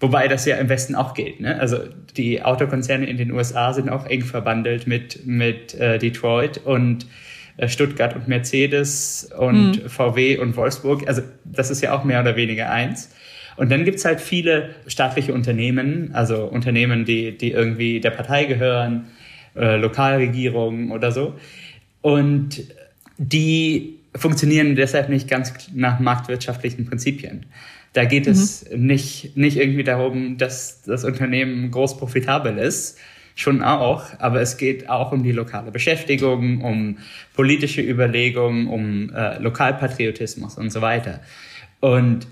wobei 0.00 0.26
das 0.26 0.46
ja 0.46 0.56
im 0.56 0.70
Westen 0.70 0.94
auch 0.94 1.12
gilt. 1.12 1.40
Ne? 1.40 1.60
Also 1.60 1.80
die 2.16 2.42
Autokonzerne 2.42 3.04
in 3.04 3.18
den 3.18 3.30
USA 3.30 3.74
sind 3.74 3.90
auch 3.90 4.06
eng 4.06 4.22
verbandelt 4.22 4.86
mit, 4.86 5.26
mit 5.26 5.74
äh, 5.74 5.98
Detroit 5.98 6.62
und 6.64 7.04
äh, 7.58 7.68
Stuttgart 7.68 8.16
und 8.16 8.26
Mercedes 8.26 9.30
und 9.36 9.82
mhm. 9.82 9.88
VW 9.90 10.38
und 10.38 10.56
Wolfsburg. 10.56 11.06
Also 11.06 11.20
das 11.44 11.70
ist 11.70 11.82
ja 11.82 11.92
auch 11.92 12.04
mehr 12.04 12.22
oder 12.22 12.36
weniger 12.36 12.70
eins. 12.70 13.10
Und 13.60 13.70
dann 13.70 13.84
gibt's 13.84 14.06
halt 14.06 14.22
viele 14.22 14.70
staatliche 14.86 15.34
Unternehmen, 15.34 16.12
also 16.14 16.46
Unternehmen, 16.46 17.04
die, 17.04 17.36
die 17.36 17.50
irgendwie 17.50 18.00
der 18.00 18.08
Partei 18.08 18.46
gehören, 18.46 19.08
äh, 19.54 19.76
Lokalregierungen 19.76 20.90
oder 20.90 21.12
so. 21.12 21.34
Und 22.00 22.62
die 23.18 23.98
funktionieren 24.16 24.76
deshalb 24.76 25.10
nicht 25.10 25.28
ganz 25.28 25.52
nach 25.74 26.00
marktwirtschaftlichen 26.00 26.86
Prinzipien. 26.86 27.44
Da 27.92 28.06
geht 28.06 28.24
mhm. 28.24 28.32
es 28.32 28.64
nicht, 28.74 29.36
nicht 29.36 29.58
irgendwie 29.58 29.84
darum, 29.84 30.38
dass 30.38 30.80
das 30.84 31.04
Unternehmen 31.04 31.70
groß 31.70 31.98
profitabel 31.98 32.56
ist, 32.56 32.96
schon 33.34 33.62
auch, 33.62 34.04
aber 34.20 34.40
es 34.40 34.56
geht 34.56 34.88
auch 34.88 35.12
um 35.12 35.22
die 35.22 35.32
lokale 35.32 35.70
Beschäftigung, 35.70 36.62
um 36.62 36.96
politische 37.34 37.82
Überlegungen, 37.82 38.68
um 38.68 39.12
äh, 39.14 39.38
Lokalpatriotismus 39.38 40.56
und 40.56 40.72
so 40.72 40.80
weiter. 40.80 41.20
Und 41.80 42.26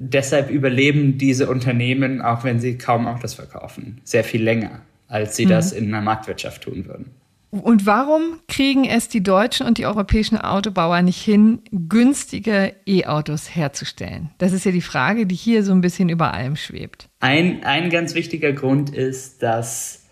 deshalb 0.00 0.50
überleben 0.50 1.18
diese 1.18 1.48
Unternehmen, 1.48 2.20
auch 2.20 2.42
wenn 2.42 2.58
sie 2.58 2.78
kaum 2.78 3.06
Autos 3.06 3.34
verkaufen, 3.34 4.00
sehr 4.02 4.24
viel 4.24 4.42
länger, 4.42 4.80
als 5.06 5.36
sie 5.36 5.44
mhm. 5.44 5.50
das 5.50 5.72
in 5.72 5.88
einer 5.88 6.00
Marktwirtschaft 6.00 6.62
tun 6.62 6.86
würden. 6.86 7.12
Und 7.50 7.84
warum 7.84 8.38
kriegen 8.46 8.84
es 8.84 9.08
die 9.08 9.22
deutschen 9.22 9.66
und 9.66 9.78
die 9.78 9.84
europäischen 9.84 10.38
Autobauer 10.38 11.02
nicht 11.02 11.20
hin, 11.20 11.60
günstige 11.72 12.74
E-Autos 12.86 13.54
herzustellen? 13.56 14.30
Das 14.38 14.52
ist 14.52 14.64
ja 14.64 14.70
die 14.70 14.80
Frage, 14.80 15.26
die 15.26 15.34
hier 15.34 15.64
so 15.64 15.72
ein 15.72 15.80
bisschen 15.80 16.08
über 16.08 16.32
allem 16.32 16.54
schwebt. 16.54 17.08
Ein, 17.18 17.64
ein 17.64 17.90
ganz 17.90 18.14
wichtiger 18.14 18.52
Grund 18.52 18.90
ist, 18.90 19.42
dass 19.42 20.04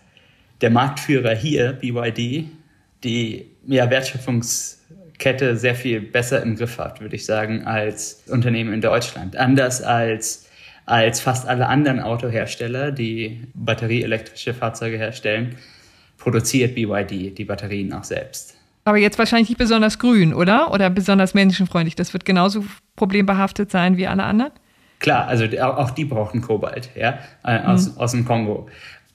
der 0.59 0.69
Marktführer 0.69 1.33
hier, 1.33 1.73
BYD, 1.73 2.49
die 3.05 3.45
ja, 3.65 3.89
Wertschöpfungskette 5.19 5.57
sehr 5.57 5.75
viel 5.75 6.01
besser 6.01 6.41
im 6.41 6.55
Griff 6.55 6.77
hat, 6.77 7.01
würde 7.01 7.15
ich 7.15 7.25
sagen, 7.25 7.65
als 7.65 8.23
Unternehmen 8.29 8.73
in 8.73 8.81
Deutschland. 8.81 9.35
Anders 9.35 9.81
als, 9.81 10.47
als 10.85 11.19
fast 11.19 11.47
alle 11.47 11.67
anderen 11.67 11.99
Autohersteller, 11.99 12.91
die 12.91 13.47
batterieelektrische 13.53 14.53
Fahrzeuge 14.53 14.97
herstellen, 14.97 15.55
produziert 16.17 16.75
BYD 16.75 17.37
die 17.37 17.45
Batterien 17.45 17.93
auch 17.93 18.03
selbst. 18.03 18.55
Aber 18.85 18.97
jetzt 18.97 19.19
wahrscheinlich 19.19 19.49
nicht 19.49 19.57
besonders 19.57 19.99
grün, 19.99 20.33
oder? 20.33 20.71
Oder 20.71 20.89
besonders 20.89 21.33
menschenfreundlich. 21.33 21.95
Das 21.95 22.13
wird 22.13 22.25
genauso 22.25 22.63
problembehaftet 22.95 23.69
sein 23.71 23.97
wie 23.97 24.07
alle 24.07 24.23
anderen? 24.23 24.51
Klar, 24.99 25.27
also 25.27 25.45
auch 25.61 25.91
die 25.91 26.03
brauchen 26.03 26.41
Kobalt, 26.41 26.89
ja, 26.95 27.19
äh, 27.45 27.59
aus, 27.59 27.93
mhm. 27.93 27.97
aus 27.97 28.11
dem 28.11 28.25
Kongo 28.25 28.67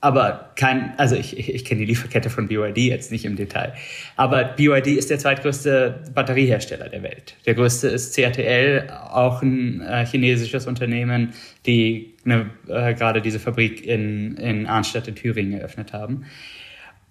aber 0.04 0.50
kein, 0.56 0.92
also 0.98 1.16
ich, 1.16 1.38
ich, 1.38 1.54
ich 1.54 1.64
kenne 1.64 1.80
die 1.80 1.86
Lieferkette 1.86 2.28
von 2.28 2.46
BYD 2.46 2.76
jetzt 2.76 3.10
nicht 3.10 3.24
im 3.24 3.36
Detail. 3.36 3.72
Aber 4.16 4.44
BYD 4.44 4.88
ist 4.88 5.08
der 5.08 5.18
zweitgrößte 5.18 6.02
Batteriehersteller 6.14 6.90
der 6.90 7.02
Welt. 7.02 7.36
Der 7.46 7.54
größte 7.54 7.88
ist 7.88 8.14
CATL, 8.14 8.90
auch 8.90 9.40
ein 9.40 9.80
äh, 9.80 10.04
chinesisches 10.04 10.66
Unternehmen, 10.66 11.32
die 11.64 12.12
ne, 12.24 12.50
äh, 12.68 12.92
gerade 12.92 13.22
diese 13.22 13.40
Fabrik 13.40 13.86
in, 13.86 14.36
in 14.36 14.66
Arnstadt 14.66 15.08
in 15.08 15.14
Thüringen 15.14 15.58
eröffnet 15.58 15.94
haben. 15.94 16.26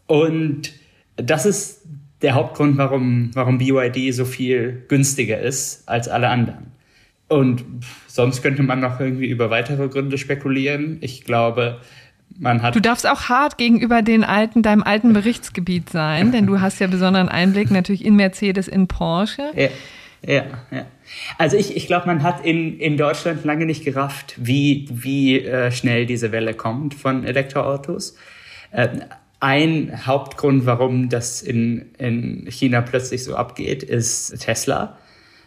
Und 0.06 0.72
das 1.16 1.48
ist 1.48 1.82
der 2.22 2.36
Hauptgrund, 2.36 2.78
warum, 2.78 3.32
warum 3.34 3.58
BYD 3.58 4.14
so 4.14 4.24
viel 4.24 4.84
günstiger 4.88 5.40
ist 5.40 5.90
als 5.90 6.08
alle 6.08 6.30
anderen. 6.30 6.68
Und 7.28 7.66
sonst 8.06 8.44
könnte 8.44 8.62
man 8.62 8.82
noch 8.82 9.00
irgendwie 9.00 9.30
über 9.30 9.50
weitere 9.50 9.88
Gründe 9.88 10.20
spekulieren. 10.20 11.00
Ich 11.02 11.24
glaube. 11.24 11.80
Du 12.40 12.80
darfst 12.80 13.08
auch 13.08 13.30
hart 13.30 13.58
gegenüber 13.58 14.02
den 14.02 14.24
alten, 14.24 14.64
deinem 14.64 14.84
alten 14.84 15.14
Berichtsgebiet 15.14 15.90
sein, 15.90 16.32
denn 16.32 16.48
du 16.48 16.62
hast 16.62 16.80
ja 16.80 16.88
besonderen 16.88 17.30
Einblick 17.30 17.70
natürlich 17.70 18.04
in 18.04 18.16
Mercedes, 18.16 18.68
in 18.68 18.88
Porsche. 18.88 19.52
Ja, 19.56 19.70
ja, 20.26 20.44
ja. 20.72 20.86
Also 21.38 21.58
ich, 21.58 21.76
ich 21.76 21.86
glaube, 21.86 22.08
man 22.08 22.24
hat 22.24 22.44
in, 22.44 22.80
in 22.80 22.98
Deutschland 22.98 23.46
lange 23.46 23.66
nicht 23.66 23.86
gerafft, 23.86 24.36
wie, 24.38 24.88
wie 24.90 25.40
äh, 25.42 25.72
schnell 25.72 26.06
diese 26.06 26.32
Welle 26.32 26.54
kommt 26.54 26.96
von 26.96 27.24
Elektroautos. 27.24 28.16
Äh, 28.72 28.90
ein 29.40 30.06
Hauptgrund, 30.06 30.66
warum 30.66 31.10
das 31.10 31.42
in, 31.42 31.94
in 31.98 32.48
China 32.50 32.82
plötzlich 32.82 33.24
so 33.24 33.36
abgeht, 33.36 33.84
ist 33.84 34.40
Tesla. 34.40 34.98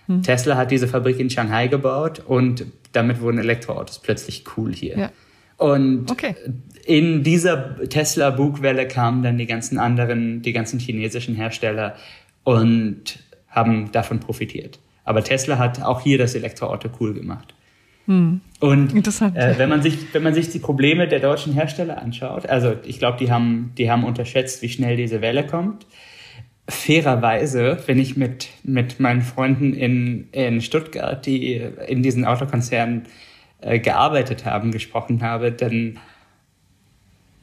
Hm. 0.06 0.22
Tesla 0.22 0.56
hat 0.56 0.70
diese 0.70 0.86
Fabrik 0.86 1.18
in 1.18 1.30
Shanghai 1.30 1.66
gebaut 1.66 2.22
und 2.24 2.66
damit 2.92 3.20
wurden 3.20 3.38
Elektroautos 3.38 3.98
plötzlich 3.98 4.44
cool 4.56 4.72
hier. 4.72 4.98
Ja. 4.98 5.10
Und 5.56 6.10
okay 6.10 6.36
in 6.86 7.22
dieser 7.24 7.76
Tesla-Bugwelle 7.88 8.86
kamen 8.86 9.22
dann 9.22 9.38
die 9.38 9.46
ganzen 9.46 9.78
anderen, 9.78 10.42
die 10.42 10.52
ganzen 10.52 10.78
chinesischen 10.78 11.34
Hersteller 11.34 11.96
und 12.44 13.18
haben 13.48 13.90
davon 13.90 14.20
profitiert. 14.20 14.78
Aber 15.04 15.24
Tesla 15.24 15.58
hat 15.58 15.82
auch 15.82 16.00
hier 16.00 16.18
das 16.18 16.34
Elektroauto 16.34 16.88
cool 17.00 17.12
gemacht. 17.14 17.54
Hm. 18.06 18.40
Und 18.60 18.94
äh, 18.94 19.58
wenn 19.58 19.68
man 19.68 19.82
sich 19.82 20.14
wenn 20.14 20.22
man 20.22 20.32
sich 20.32 20.50
die 20.50 20.60
Probleme 20.60 21.08
der 21.08 21.18
deutschen 21.18 21.52
Hersteller 21.52 22.00
anschaut, 22.00 22.48
also 22.48 22.74
ich 22.84 23.00
glaube, 23.00 23.18
die 23.18 23.32
haben 23.32 23.72
die 23.76 23.90
haben 23.90 24.04
unterschätzt, 24.04 24.62
wie 24.62 24.68
schnell 24.68 24.96
diese 24.96 25.20
Welle 25.20 25.44
kommt. 25.44 25.86
Fairerweise, 26.68 27.78
wenn 27.86 27.98
ich 27.98 28.16
mit 28.16 28.48
mit 28.62 29.00
meinen 29.00 29.22
Freunden 29.22 29.74
in 29.74 30.28
in 30.30 30.60
Stuttgart, 30.60 31.26
die 31.26 31.54
in 31.88 32.04
diesen 32.04 32.24
Autokonzernen 32.24 33.04
äh, 33.60 33.80
gearbeitet 33.80 34.44
haben, 34.44 34.70
gesprochen 34.70 35.22
habe, 35.22 35.50
dann 35.50 35.98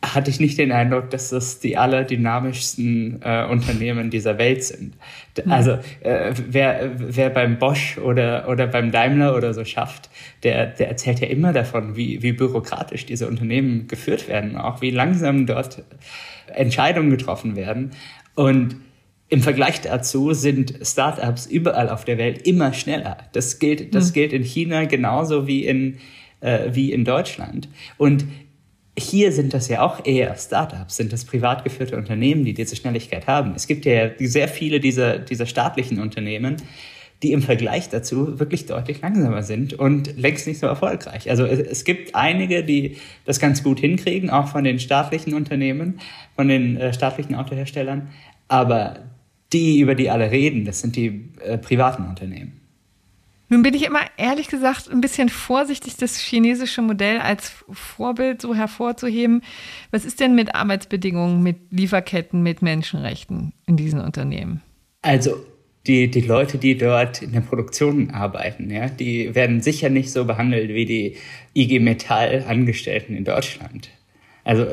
hatte 0.04 0.30
ich 0.30 0.40
nicht 0.40 0.58
den 0.58 0.72
Eindruck, 0.72 1.10
dass 1.10 1.30
das 1.30 1.60
die 1.60 1.78
allerdynamischsten 1.78 3.22
äh, 3.24 3.46
Unternehmen 3.46 4.10
dieser 4.10 4.38
Welt 4.38 4.64
sind. 4.64 4.96
Hm. 5.42 5.52
Also 5.52 5.80
äh, 6.02 6.34
wer, 6.50 6.92
wer 6.98 7.30
beim 7.30 7.58
Bosch 7.58 7.98
oder, 7.98 8.50
oder 8.50 8.68
beim 8.68 8.92
Daimler 8.92 9.36
oder 9.36 9.54
so 9.54 9.64
schafft, 9.64 10.10
der, 10.44 10.68
der 10.68 10.90
erzählt 10.90 11.20
ja 11.22 11.28
immer 11.28 11.54
davon, 11.54 11.96
wie, 11.96 12.22
wie 12.22 12.34
bürokratisch 12.34 13.06
diese 13.06 13.28
Unternehmen 13.28 13.88
geführt 13.88 14.28
werden, 14.28 14.58
auch 14.58 14.82
wie 14.82 14.92
langsam 14.92 15.46
dort 15.46 15.84
Entscheidungen 16.54 17.10
getroffen 17.10 17.56
werden. 17.56 17.92
Und 18.36 18.76
im 19.30 19.42
Vergleich 19.42 19.82
dazu 19.82 20.34
sind 20.34 20.76
Startups 20.82 21.46
überall 21.46 21.90
auf 21.90 22.04
der 22.04 22.18
Welt 22.18 22.46
immer 22.46 22.74
schneller. 22.74 23.18
Das 23.32 23.58
gilt, 23.58 23.96
das 23.96 24.08
hm. 24.08 24.14
gilt 24.14 24.34
in 24.34 24.44
China 24.44 24.84
genauso 24.86 25.48
wie 25.48 25.66
in, 25.66 25.98
äh, 26.42 26.70
wie 26.74 26.92
in 26.92 27.06
Deutschland. 27.06 27.70
Und 27.98 28.26
hier 28.98 29.32
sind 29.32 29.54
das 29.54 29.68
ja 29.70 29.82
auch 29.82 30.06
eher 30.06 30.36
Startups, 30.36 30.98
sind 30.98 31.12
das 31.12 31.26
privat 31.26 31.64
geführte 31.64 31.98
Unternehmen, 31.98 32.46
die 32.46 32.54
diese 32.54 32.76
Schnelligkeit 32.76 33.26
haben. 33.28 33.54
Es 33.56 33.66
gibt 33.66 33.86
ja 33.86 34.12
sehr 34.20 34.48
viele 34.48 34.80
dieser, 34.80 35.18
dieser 35.18 35.48
staatlichen 35.48 36.00
Unternehmen, 36.00 36.58
die 37.24 37.32
im 37.32 37.42
Vergleich 37.42 37.90
dazu 37.90 38.40
wirklich 38.40 38.66
deutlich 38.66 39.02
langsamer 39.02 39.42
sind 39.44 39.74
und 39.74 40.18
längst 40.18 40.46
nicht 40.46 40.60
so 40.60 40.68
erfolgreich. 40.68 41.30
Also 41.30 41.46
es, 41.46 41.86
gibt 41.86 42.14
einige, 42.14 42.64
die 42.64 42.98
das 43.26 43.40
ganz 43.40 43.64
gut 43.64 43.80
hinkriegen, 43.80 44.30
auch 44.30 44.50
von 44.50 44.64
den 44.64 44.78
staatlichen 44.78 45.34
Unternehmen, 45.34 46.00
von 46.36 46.50
den 46.50 46.78
äh, 46.78 46.94
staatlichen 46.94 47.36
Autoherstellern. 47.36 48.10
Aber 48.50 49.00
die, 49.54 49.80
über 49.80 49.96
die 49.96 50.10
alle 50.10 50.30
reden, 50.30 50.66
das 50.66 50.82
sind 50.82 50.96
die 50.98 51.30
äh, 51.40 51.58
privaten 51.58 52.04
Unternehmen. 52.04 52.63
Nun 53.54 53.62
bin 53.62 53.76
ich 53.76 53.86
immer 53.86 54.00
ehrlich 54.18 54.48
gesagt 54.48 54.90
ein 54.92 55.00
bisschen 55.00 55.30
vorsichtig, 55.30 55.96
das 55.96 56.18
chinesische 56.18 56.82
Modell 56.82 57.20
als 57.20 57.54
Vorbild 57.70 58.42
so 58.42 58.56
hervorzuheben. 58.56 59.44
Was 59.92 60.06
ist 60.06 60.20
denn 60.20 60.34
mit 60.34 60.56
Arbeitsbedingungen, 60.56 61.44
mit 61.44 61.58
Lieferketten, 61.70 62.42
mit 62.42 62.64
Menschenrechten 62.64 63.54
in 63.68 63.78
diesen 63.78 64.02
Unternehmen? 64.02 64.64
Also 65.04 65.36
die, 65.86 66.10
die 66.10 66.22
Leute, 66.22 66.58
die 66.58 66.80
dort 66.80 67.22
in 67.22 67.32
der 67.32 67.42
Produktion 67.42 68.10
arbeiten, 68.10 68.72
ja, 68.72 68.88
die 68.88 69.36
werden 69.36 69.62
sicher 69.62 69.90
nicht 69.90 70.12
so 70.12 70.26
behandelt 70.26 70.70
wie 70.70 70.86
die 70.86 71.18
IG 71.54 71.80
Metall 71.80 72.46
Angestellten 72.48 73.16
in 73.16 73.24
Deutschland. 73.24 73.92
Also 74.44 74.66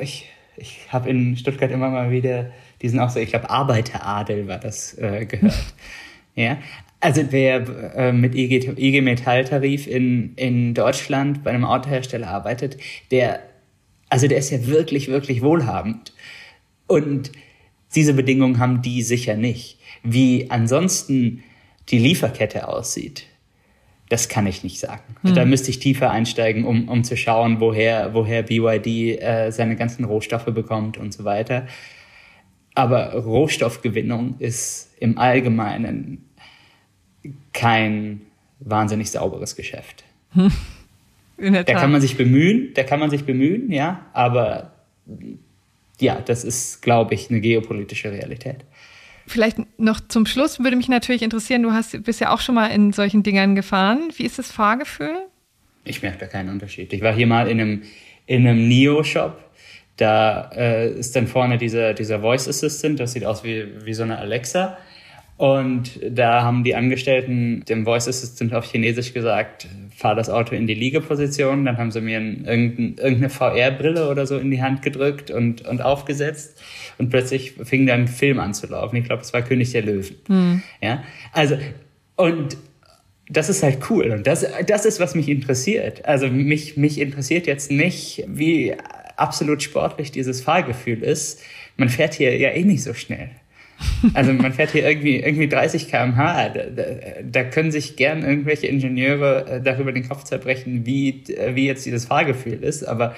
ich, 0.00 0.30
ich 0.56 0.78
habe 0.88 1.10
in 1.10 1.36
Stuttgart 1.36 1.72
immer 1.72 1.90
mal 1.90 2.12
wieder 2.12 2.52
diesen 2.80 3.00
auch 3.00 3.10
so, 3.10 3.18
ich 3.18 3.30
glaube 3.30 3.50
Arbeiteradel 3.50 4.46
war 4.46 4.58
das 4.58 4.96
äh, 4.98 5.26
gehört. 5.26 5.74
ja, 6.36 6.58
also 7.00 7.22
wer 7.30 7.96
äh, 7.96 8.12
mit 8.12 8.34
IG, 8.34 8.72
IG 8.76 9.00
Metalltarif 9.00 9.86
in, 9.86 10.34
in 10.36 10.74
Deutschland 10.74 11.42
bei 11.42 11.50
einem 11.50 11.64
Autohersteller 11.64 12.28
arbeitet, 12.28 12.76
der, 13.10 13.40
also 14.10 14.28
der 14.28 14.38
ist 14.38 14.50
ja 14.50 14.66
wirklich, 14.66 15.08
wirklich 15.08 15.42
wohlhabend. 15.42 16.12
Und 16.86 17.32
diese 17.94 18.14
Bedingungen 18.14 18.58
haben 18.58 18.82
die 18.82 19.02
sicher 19.02 19.34
nicht. 19.34 19.78
Wie 20.02 20.50
ansonsten 20.50 21.42
die 21.88 21.98
Lieferkette 21.98 22.68
aussieht, 22.68 23.26
das 24.10 24.28
kann 24.28 24.46
ich 24.46 24.62
nicht 24.62 24.78
sagen. 24.78 25.16
Hm. 25.22 25.34
Da 25.34 25.44
müsste 25.44 25.70
ich 25.70 25.78
tiefer 25.78 26.10
einsteigen, 26.10 26.64
um, 26.64 26.88
um 26.88 27.04
zu 27.04 27.16
schauen, 27.16 27.60
woher, 27.60 28.12
woher 28.12 28.42
BYD 28.42 29.20
äh, 29.20 29.50
seine 29.50 29.76
ganzen 29.76 30.04
Rohstoffe 30.04 30.46
bekommt 30.46 30.98
und 30.98 31.14
so 31.14 31.24
weiter. 31.24 31.66
Aber 32.74 33.14
Rohstoffgewinnung 33.14 34.36
ist 34.38 34.90
im 35.00 35.18
Allgemeinen 35.18 36.29
kein 37.52 38.22
wahnsinnig 38.60 39.10
sauberes 39.10 39.56
Geschäft. 39.56 40.04
Da 41.42 41.62
kann 41.62 41.90
man 41.90 42.02
sich 42.02 42.18
bemühen, 42.18 42.74
da 42.74 42.82
kann 42.82 43.00
man 43.00 43.08
sich 43.08 43.24
bemühen, 43.24 43.72
ja, 43.72 44.04
aber 44.12 44.72
ja, 45.98 46.20
das 46.20 46.44
ist, 46.44 46.82
glaube 46.82 47.14
ich, 47.14 47.30
eine 47.30 47.40
geopolitische 47.40 48.12
Realität. 48.12 48.56
Vielleicht 49.26 49.58
noch 49.78 50.00
zum 50.08 50.26
Schluss 50.26 50.58
würde 50.58 50.76
mich 50.76 50.88
natürlich 50.88 51.22
interessieren, 51.22 51.62
du 51.62 51.72
hast, 51.72 52.02
bist 52.04 52.20
ja 52.20 52.30
auch 52.34 52.40
schon 52.40 52.56
mal 52.56 52.66
in 52.66 52.92
solchen 52.92 53.22
Dingern 53.22 53.54
gefahren. 53.54 54.10
Wie 54.16 54.24
ist 54.24 54.38
das 54.38 54.50
Fahrgefühl? 54.50 55.16
Ich 55.84 56.02
merke 56.02 56.18
da 56.18 56.26
keinen 56.26 56.48
Unterschied. 56.48 56.92
Ich 56.92 57.00
war 57.00 57.14
hier 57.14 57.26
mal 57.26 57.48
in 57.48 57.60
einem, 57.60 57.82
in 58.26 58.46
einem 58.46 58.68
Neo-Shop. 58.68 59.38
Da 59.96 60.50
äh, 60.54 60.90
ist 60.90 61.14
dann 61.14 61.26
vorne 61.26 61.58
dieser, 61.58 61.94
dieser 61.94 62.20
Voice 62.20 62.48
Assistant, 62.48 62.98
das 62.98 63.12
sieht 63.12 63.24
aus 63.24 63.44
wie, 63.44 63.66
wie 63.84 63.94
so 63.94 64.02
eine 64.02 64.18
Alexa. 64.18 64.76
Und 65.40 65.98
da 66.06 66.42
haben 66.42 66.64
die 66.64 66.74
Angestellten 66.74 67.64
dem 67.66 67.86
Voice 67.86 68.08
Assistant 68.08 68.52
auf 68.52 68.70
Chinesisch 68.70 69.14
gesagt, 69.14 69.68
fahr 69.96 70.14
das 70.14 70.28
Auto 70.28 70.54
in 70.54 70.66
die 70.66 70.74
Liegeposition. 70.74 71.64
Dann 71.64 71.78
haben 71.78 71.90
sie 71.90 72.02
mir 72.02 72.20
irgendeine 72.20 73.30
VR-Brille 73.30 74.10
oder 74.10 74.26
so 74.26 74.36
in 74.36 74.50
die 74.50 74.60
Hand 74.60 74.82
gedrückt 74.82 75.30
und, 75.30 75.66
und 75.66 75.80
aufgesetzt. 75.80 76.60
Und 76.98 77.08
plötzlich 77.08 77.52
fing 77.52 77.86
dann 77.86 78.02
ein 78.02 78.08
Film 78.08 78.38
an 78.38 78.52
zu 78.52 78.66
laufen. 78.66 78.96
Ich 78.96 79.04
glaube, 79.04 79.22
es 79.22 79.32
war 79.32 79.40
König 79.40 79.72
der 79.72 79.80
Löwen. 79.80 80.16
Mhm. 80.28 80.62
Ja, 80.82 81.04
also, 81.32 81.56
und 82.16 82.58
das 83.30 83.48
ist 83.48 83.62
halt 83.62 83.78
cool. 83.88 84.10
Und 84.10 84.26
das, 84.26 84.44
das 84.66 84.84
ist, 84.84 85.00
was 85.00 85.14
mich 85.14 85.30
interessiert. 85.30 86.04
Also 86.04 86.28
mich, 86.28 86.76
mich 86.76 87.00
interessiert 87.00 87.46
jetzt 87.46 87.70
nicht, 87.70 88.24
wie 88.28 88.74
absolut 89.16 89.62
sportlich 89.62 90.12
dieses 90.12 90.42
Fahrgefühl 90.42 91.02
ist. 91.02 91.40
Man 91.78 91.88
fährt 91.88 92.12
hier 92.12 92.36
ja 92.36 92.50
eh 92.50 92.64
nicht 92.64 92.82
so 92.82 92.92
schnell. 92.92 93.30
Also 94.14 94.32
man 94.32 94.52
fährt 94.52 94.72
hier 94.72 94.88
irgendwie, 94.88 95.16
irgendwie 95.16 95.48
30 95.48 95.88
km/h. 95.88 96.48
Da, 96.50 96.62
da, 96.64 96.82
da 97.22 97.44
können 97.44 97.70
sich 97.70 97.96
gern 97.96 98.22
irgendwelche 98.22 98.66
Ingenieure 98.66 99.46
äh, 99.46 99.62
darüber 99.62 99.92
den 99.92 100.08
Kopf 100.08 100.24
zerbrechen, 100.24 100.86
wie, 100.86 101.22
äh, 101.28 101.54
wie 101.54 101.66
jetzt 101.66 101.86
dieses 101.86 102.06
Fahrgefühl 102.06 102.62
ist. 102.62 102.84
Aber 102.84 103.14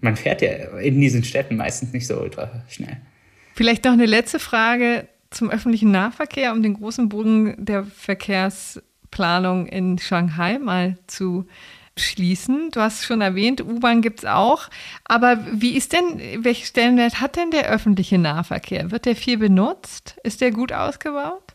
man 0.00 0.16
fährt 0.16 0.42
ja 0.42 0.50
in 0.78 1.00
diesen 1.00 1.24
Städten 1.24 1.56
meistens 1.56 1.92
nicht 1.92 2.06
so 2.06 2.20
ultra 2.20 2.62
schnell. 2.68 2.98
Vielleicht 3.54 3.84
noch 3.84 3.92
eine 3.92 4.06
letzte 4.06 4.38
Frage 4.38 5.08
zum 5.30 5.50
öffentlichen 5.50 5.90
Nahverkehr, 5.90 6.52
um 6.52 6.62
den 6.62 6.74
großen 6.74 7.08
Bogen 7.08 7.54
der 7.58 7.84
Verkehrsplanung 7.84 9.66
in 9.66 9.98
Shanghai 9.98 10.58
mal 10.58 10.96
zu 11.06 11.46
schließen. 11.98 12.70
Du 12.72 12.80
hast 12.80 13.04
schon 13.04 13.20
erwähnt, 13.20 13.60
U-Bahn 13.60 14.02
gibt 14.02 14.20
es 14.20 14.24
auch. 14.24 14.68
Aber 15.04 15.38
wie 15.52 15.76
ist 15.76 15.92
denn, 15.92 16.44
welchen 16.44 16.66
Stellenwert 16.66 17.20
hat 17.20 17.36
denn 17.36 17.50
der 17.50 17.70
öffentliche 17.70 18.18
Nahverkehr? 18.18 18.90
Wird 18.90 19.06
der 19.06 19.16
viel 19.16 19.38
benutzt? 19.38 20.16
Ist 20.22 20.40
der 20.40 20.50
gut 20.50 20.72
ausgebaut? 20.72 21.54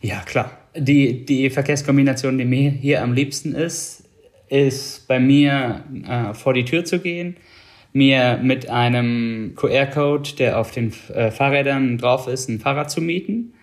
Ja, 0.00 0.20
klar. 0.20 0.58
Die, 0.76 1.24
die 1.24 1.50
Verkehrskombination, 1.50 2.36
die 2.36 2.44
mir 2.44 2.70
hier 2.70 3.02
am 3.02 3.12
liebsten 3.12 3.54
ist, 3.54 4.04
ist 4.48 5.08
bei 5.08 5.18
mir 5.18 5.84
äh, 6.06 6.34
vor 6.34 6.52
die 6.52 6.64
Tür 6.64 6.84
zu 6.84 6.98
gehen, 6.98 7.36
mir 7.92 8.38
mit 8.42 8.68
einem 8.68 9.54
QR-Code, 9.56 10.34
der 10.38 10.58
auf 10.58 10.72
den 10.72 10.92
äh, 11.14 11.30
Fahrrädern 11.30 11.96
drauf 11.96 12.28
ist, 12.28 12.48
ein 12.48 12.60
Fahrrad 12.60 12.90
zu 12.90 13.00
mieten 13.00 13.53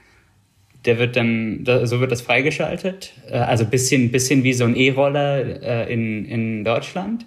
der 0.85 0.97
wird 0.97 1.15
dann, 1.15 1.63
so 1.83 1.99
wird 1.99 2.11
das 2.11 2.21
freigeschaltet. 2.21 3.13
Äh, 3.29 3.37
also 3.37 3.65
bisschen, 3.65 4.11
bisschen 4.11 4.43
wie 4.43 4.53
so 4.53 4.65
ein 4.65 4.75
E-Roller 4.75 5.61
äh, 5.61 5.93
in, 5.93 6.25
in 6.25 6.63
Deutschland. 6.63 7.25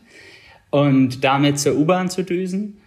Und 0.71 1.23
damit 1.23 1.59
zur 1.59 1.77
U-Bahn 1.77 2.11
zu 2.11 2.25
düsen, 2.25 2.79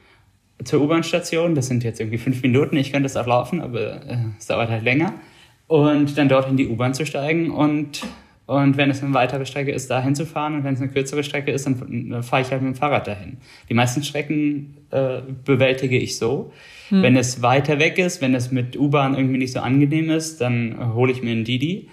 zur 0.63 0.81
U-Bahn-Station. 0.81 1.55
Das 1.55 1.67
sind 1.67 1.83
jetzt 1.83 1.99
irgendwie 1.99 2.17
fünf 2.17 2.41
Minuten. 2.41 2.75
Ich 2.75 2.91
könnte 2.91 3.03
das 3.03 3.15
auch 3.15 3.27
laufen, 3.27 3.61
aber 3.61 4.05
äh, 4.05 4.17
es 4.37 4.47
dauert 4.47 4.69
halt 4.69 4.83
länger. 4.83 5.13
Und 5.67 6.17
dann 6.17 6.29
dort 6.29 6.49
in 6.49 6.57
die 6.57 6.67
U-Bahn 6.67 6.93
zu 6.93 7.05
steigen 7.05 7.51
und 7.51 8.01
und 8.47 8.77
wenn 8.77 8.89
es 8.89 9.03
eine 9.03 9.13
weitere 9.13 9.45
Strecke 9.45 9.71
ist, 9.71 9.91
dahin 9.91 10.15
zu 10.15 10.25
fahren. 10.25 10.55
Und 10.55 10.63
wenn 10.63 10.73
es 10.73 10.81
eine 10.81 10.89
kürzere 10.89 11.21
Strecke 11.21 11.51
ist, 11.51 11.65
dann 11.65 12.23
fahre 12.23 12.41
ich 12.41 12.49
halt 12.49 12.61
mit 12.61 12.73
dem 12.73 12.79
Fahrrad 12.79 13.05
dahin. 13.05 13.37
Die 13.67 13.73
meisten 13.73 14.03
Strecken 14.03 14.77
äh, 14.89 15.19
bewältige 15.43 15.97
ich 15.97 16.17
so. 16.17 16.53
Hm. 16.87 17.03
Wenn 17.03 17.17
es 17.17 17.41
weiter 17.41 17.77
weg 17.77 17.97
ist, 17.97 18.21
wenn 18.21 18.33
es 18.33 18.49
mit 18.49 18.77
U-Bahn 18.77 19.15
irgendwie 19.15 19.37
nicht 19.37 19.51
so 19.51 19.59
angenehm 19.59 20.09
ist, 20.09 20.39
dann 20.39 20.71
äh, 20.71 20.93
hole 20.93 21.11
ich 21.11 21.21
mir 21.21 21.31
einen 21.31 21.43
Didi. 21.43 21.89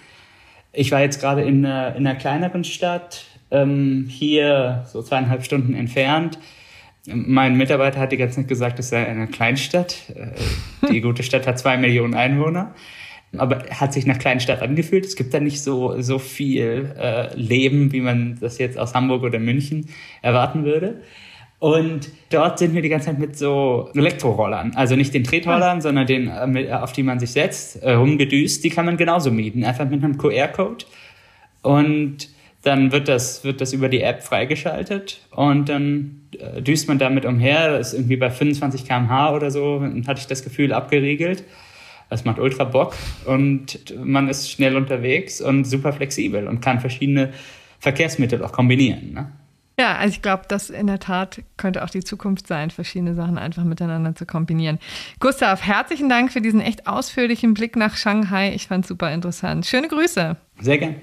Ich 0.71 0.93
war 0.93 1.01
jetzt 1.01 1.19
gerade 1.19 1.41
in, 1.41 1.65
einer, 1.65 1.93
in 1.97 2.07
einer 2.07 2.17
kleineren 2.17 2.63
Stadt, 2.63 3.25
ähm, 3.51 4.05
hier 4.07 4.85
so 4.87 5.03
zweieinhalb 5.03 5.43
Stunden 5.43 5.73
entfernt. 5.73 6.39
Mein 7.05 7.57
Mitarbeiter 7.57 7.99
hat 7.99 8.13
die 8.13 8.17
ganze 8.17 8.37
Zeit 8.37 8.47
gesagt, 8.47 8.79
es 8.79 8.89
sei 8.89 9.05
eine 9.05 9.27
Kleinstadt. 9.27 9.97
Äh, 10.15 10.89
die 10.89 11.01
gute 11.01 11.21
Stadt 11.21 11.47
hat 11.47 11.59
zwei 11.59 11.75
Millionen 11.75 12.13
Einwohner 12.13 12.73
aber 13.39 13.63
hat 13.69 13.93
sich 13.93 14.05
nach 14.05 14.17
kleinen 14.17 14.39
Stadt 14.39 14.61
angefühlt. 14.61 15.05
Es 15.05 15.15
gibt 15.15 15.33
da 15.33 15.39
nicht 15.39 15.61
so, 15.61 16.01
so 16.01 16.19
viel 16.19 16.93
äh, 16.99 17.35
Leben, 17.35 17.91
wie 17.91 18.01
man 18.01 18.37
das 18.39 18.57
jetzt 18.57 18.77
aus 18.77 18.93
Hamburg 18.93 19.23
oder 19.23 19.39
München 19.39 19.87
erwarten 20.21 20.65
würde. 20.65 21.01
Und 21.59 22.09
dort 22.29 22.59
sind 22.59 22.73
wir 22.73 22.81
die 22.81 22.89
ganze 22.89 23.07
Zeit 23.07 23.19
mit 23.19 23.37
so 23.37 23.89
Elektrorollern, 23.95 24.73
also 24.75 24.95
nicht 24.95 25.13
den 25.13 25.23
Tretrollern, 25.23 25.77
ah. 25.77 25.81
sondern 25.81 26.05
den, 26.05 26.27
äh, 26.27 26.71
auf 26.73 26.91
die 26.91 27.03
man 27.03 27.19
sich 27.19 27.31
setzt, 27.31 27.81
äh, 27.81 27.93
rumgedüst. 27.93 28.63
Die 28.63 28.69
kann 28.69 28.85
man 28.85 28.97
genauso 28.97 29.31
mieten, 29.31 29.63
einfach 29.63 29.89
mit 29.89 30.03
einem 30.03 30.17
QR-Code. 30.17 30.85
Und 31.61 32.29
dann 32.65 32.91
wird 32.91 33.07
das, 33.07 33.43
wird 33.43 33.61
das 33.61 33.73
über 33.73 33.89
die 33.89 34.01
App 34.01 34.23
freigeschaltet 34.23 35.21
und 35.31 35.69
dann 35.69 36.21
äh, 36.39 36.61
düst 36.61 36.87
man 36.87 36.97
damit 36.97 37.25
umher. 37.25 37.77
Das 37.77 37.89
ist 37.89 37.99
irgendwie 37.99 38.17
bei 38.17 38.29
25 38.29 38.85
km/h 38.85 39.33
oder 39.33 39.51
so, 39.51 39.81
hatte 40.07 40.19
ich 40.19 40.27
das 40.27 40.43
Gefühl, 40.43 40.73
abgeriegelt. 40.73 41.43
Es 42.09 42.25
macht 42.25 42.39
ultra 42.39 42.63
Bock 42.63 42.95
und 43.25 43.95
man 44.03 44.29
ist 44.29 44.51
schnell 44.51 44.75
unterwegs 44.75 45.41
und 45.41 45.65
super 45.65 45.93
flexibel 45.93 46.47
und 46.47 46.61
kann 46.61 46.79
verschiedene 46.79 47.33
Verkehrsmittel 47.79 48.43
auch 48.43 48.51
kombinieren. 48.51 49.13
Ne? 49.13 49.31
Ja, 49.77 49.95
also 49.97 50.13
ich 50.13 50.21
glaube, 50.21 50.43
das 50.47 50.69
in 50.69 50.87
der 50.87 50.99
Tat 50.99 51.41
könnte 51.57 51.83
auch 51.83 51.89
die 51.89 52.03
Zukunft 52.03 52.47
sein, 52.47 52.69
verschiedene 52.69 53.13
Sachen 53.13 53.37
einfach 53.37 53.63
miteinander 53.63 54.15
zu 54.15 54.25
kombinieren. 54.25 54.79
Gustav, 55.19 55.63
herzlichen 55.63 56.07
Dank 56.07 56.31
für 56.31 56.41
diesen 56.41 56.61
echt 56.61 56.87
ausführlichen 56.87 57.53
Blick 57.53 57.75
nach 57.75 57.97
Shanghai. 57.97 58.53
Ich 58.53 58.67
fand 58.67 58.85
es 58.85 58.89
super 58.89 59.11
interessant. 59.11 59.65
Schöne 59.65 59.89
Grüße. 59.89 60.37
Sehr 60.61 60.77
gern. 60.77 60.95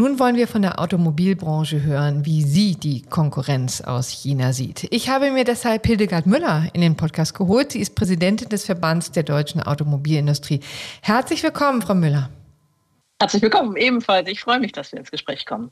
Nun 0.00 0.18
wollen 0.18 0.36
wir 0.36 0.48
von 0.48 0.62
der 0.62 0.80
Automobilbranche 0.80 1.82
hören, 1.82 2.24
wie 2.24 2.40
sie 2.40 2.74
die 2.74 3.02
Konkurrenz 3.02 3.82
aus 3.82 4.08
China 4.08 4.54
sieht. 4.54 4.88
Ich 4.90 5.10
habe 5.10 5.30
mir 5.30 5.44
deshalb 5.44 5.86
Hildegard 5.86 6.24
Müller 6.24 6.70
in 6.72 6.80
den 6.80 6.96
Podcast 6.96 7.34
geholt. 7.34 7.72
Sie 7.72 7.80
ist 7.80 7.94
Präsidentin 7.94 8.48
des 8.48 8.64
Verbands 8.64 9.12
der 9.12 9.24
deutschen 9.24 9.62
Automobilindustrie. 9.62 10.60
Herzlich 11.02 11.42
willkommen, 11.42 11.82
Frau 11.82 11.94
Müller. 11.94 12.30
Herzlich 13.20 13.42
willkommen, 13.42 13.76
ebenfalls. 13.76 14.26
Ich 14.30 14.40
freue 14.40 14.58
mich, 14.58 14.72
dass 14.72 14.90
wir 14.90 15.00
ins 15.00 15.10
Gespräch 15.10 15.44
kommen. 15.44 15.70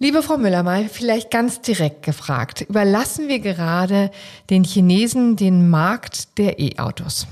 Liebe 0.00 0.24
Frau 0.24 0.36
Müller, 0.36 0.64
mal 0.64 0.88
vielleicht 0.88 1.30
ganz 1.30 1.60
direkt 1.60 2.02
gefragt. 2.02 2.62
Überlassen 2.62 3.28
wir 3.28 3.38
gerade 3.38 4.10
den 4.50 4.64
Chinesen 4.64 5.36
den 5.36 5.70
Markt 5.70 6.36
der 6.36 6.58
E-Autos? 6.58 7.28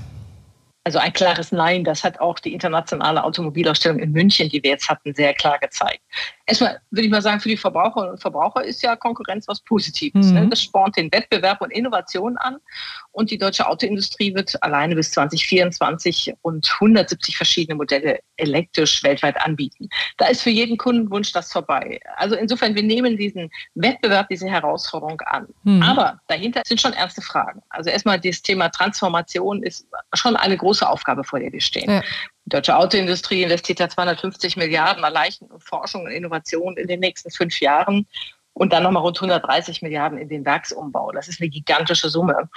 Also 0.83 0.97
ein 0.97 1.13
klares 1.13 1.51
Nein, 1.51 1.83
das 1.83 2.03
hat 2.03 2.19
auch 2.19 2.39
die 2.39 2.53
internationale 2.53 3.23
Automobilausstellung 3.23 3.99
in 3.99 4.11
München, 4.11 4.49
die 4.49 4.63
wir 4.63 4.71
jetzt 4.71 4.89
hatten, 4.89 5.13
sehr 5.13 5.33
klar 5.33 5.59
gezeigt. 5.59 6.01
Erstmal 6.49 6.81
würde 6.89 7.05
ich 7.05 7.11
mal 7.11 7.21
sagen, 7.21 7.39
für 7.39 7.49
die 7.49 7.57
Verbraucherinnen 7.57 8.13
und 8.13 8.19
Verbraucher 8.19 8.63
ist 8.63 8.81
ja 8.81 8.95
Konkurrenz 8.95 9.47
was 9.47 9.61
Positives. 9.61 10.31
Ne? 10.31 10.45
Mhm. 10.45 10.49
Das 10.49 10.63
spornt 10.63 10.97
den 10.97 11.11
Wettbewerb 11.11 11.61
und 11.61 11.69
Innovation 11.69 12.37
an. 12.37 12.57
Und 13.11 13.29
die 13.29 13.37
deutsche 13.37 13.67
Autoindustrie 13.67 14.33
wird 14.33 14.61
alleine 14.63 14.95
bis 14.95 15.11
2024 15.11 16.33
rund 16.43 16.67
170 16.79 17.37
verschiedene 17.37 17.75
Modelle 17.75 18.19
elektrisch 18.37 19.03
weltweit 19.03 19.39
anbieten. 19.39 19.89
Da 20.17 20.25
ist 20.25 20.41
für 20.41 20.49
jeden 20.49 20.77
Kundenwunsch 20.77 21.31
das 21.33 21.51
vorbei. 21.51 21.99
Also 22.15 22.35
insofern, 22.35 22.73
wir 22.73 22.83
nehmen 22.83 23.15
diesen 23.15 23.51
Wettbewerb, 23.75 24.27
diese 24.29 24.47
Herausforderung 24.47 25.21
an. 25.21 25.47
Mhm. 25.63 25.83
Aber 25.83 26.19
dahinter 26.29 26.63
sind 26.65 26.81
schon 26.81 26.93
ernste 26.93 27.21
Fragen. 27.21 27.61
Also 27.69 27.91
erstmal 27.91 28.19
das 28.19 28.41
Thema 28.41 28.69
Transformation 28.69 29.61
ist 29.61 29.85
schon 30.15 30.35
eine 30.35 30.57
große 30.57 30.87
Aufgabe, 30.87 31.23
vor 31.23 31.39
der 31.39 31.51
wir 31.51 31.61
stehen. 31.61 31.91
Ja. 31.91 32.03
Die 32.49 32.55
deutsche 32.55 32.75
Autoindustrie 32.75 33.43
investiert 33.43 33.79
da 33.79 33.89
250 33.89 34.57
Milliarden 34.57 35.03
allein 35.03 35.31
in 35.39 35.59
Forschung 35.59 36.05
und 36.05 36.11
Innovation 36.11 36.75
in 36.77 36.87
den 36.87 36.99
nächsten 36.99 37.29
fünf 37.29 37.59
Jahren. 37.59 38.07
und 38.53 38.73
dann 38.73 38.83
nochmal 38.83 39.03
rund 39.03 39.17
130 39.17 39.83
Milliarden 39.83 40.17
in 40.17 40.27
den 40.27 40.43
Werksumbau. 40.43 41.11
Das 41.11 41.27
ist 41.27 41.39
eine 41.39 41.49
gigantische 41.49 42.09
Summe. 42.09 42.49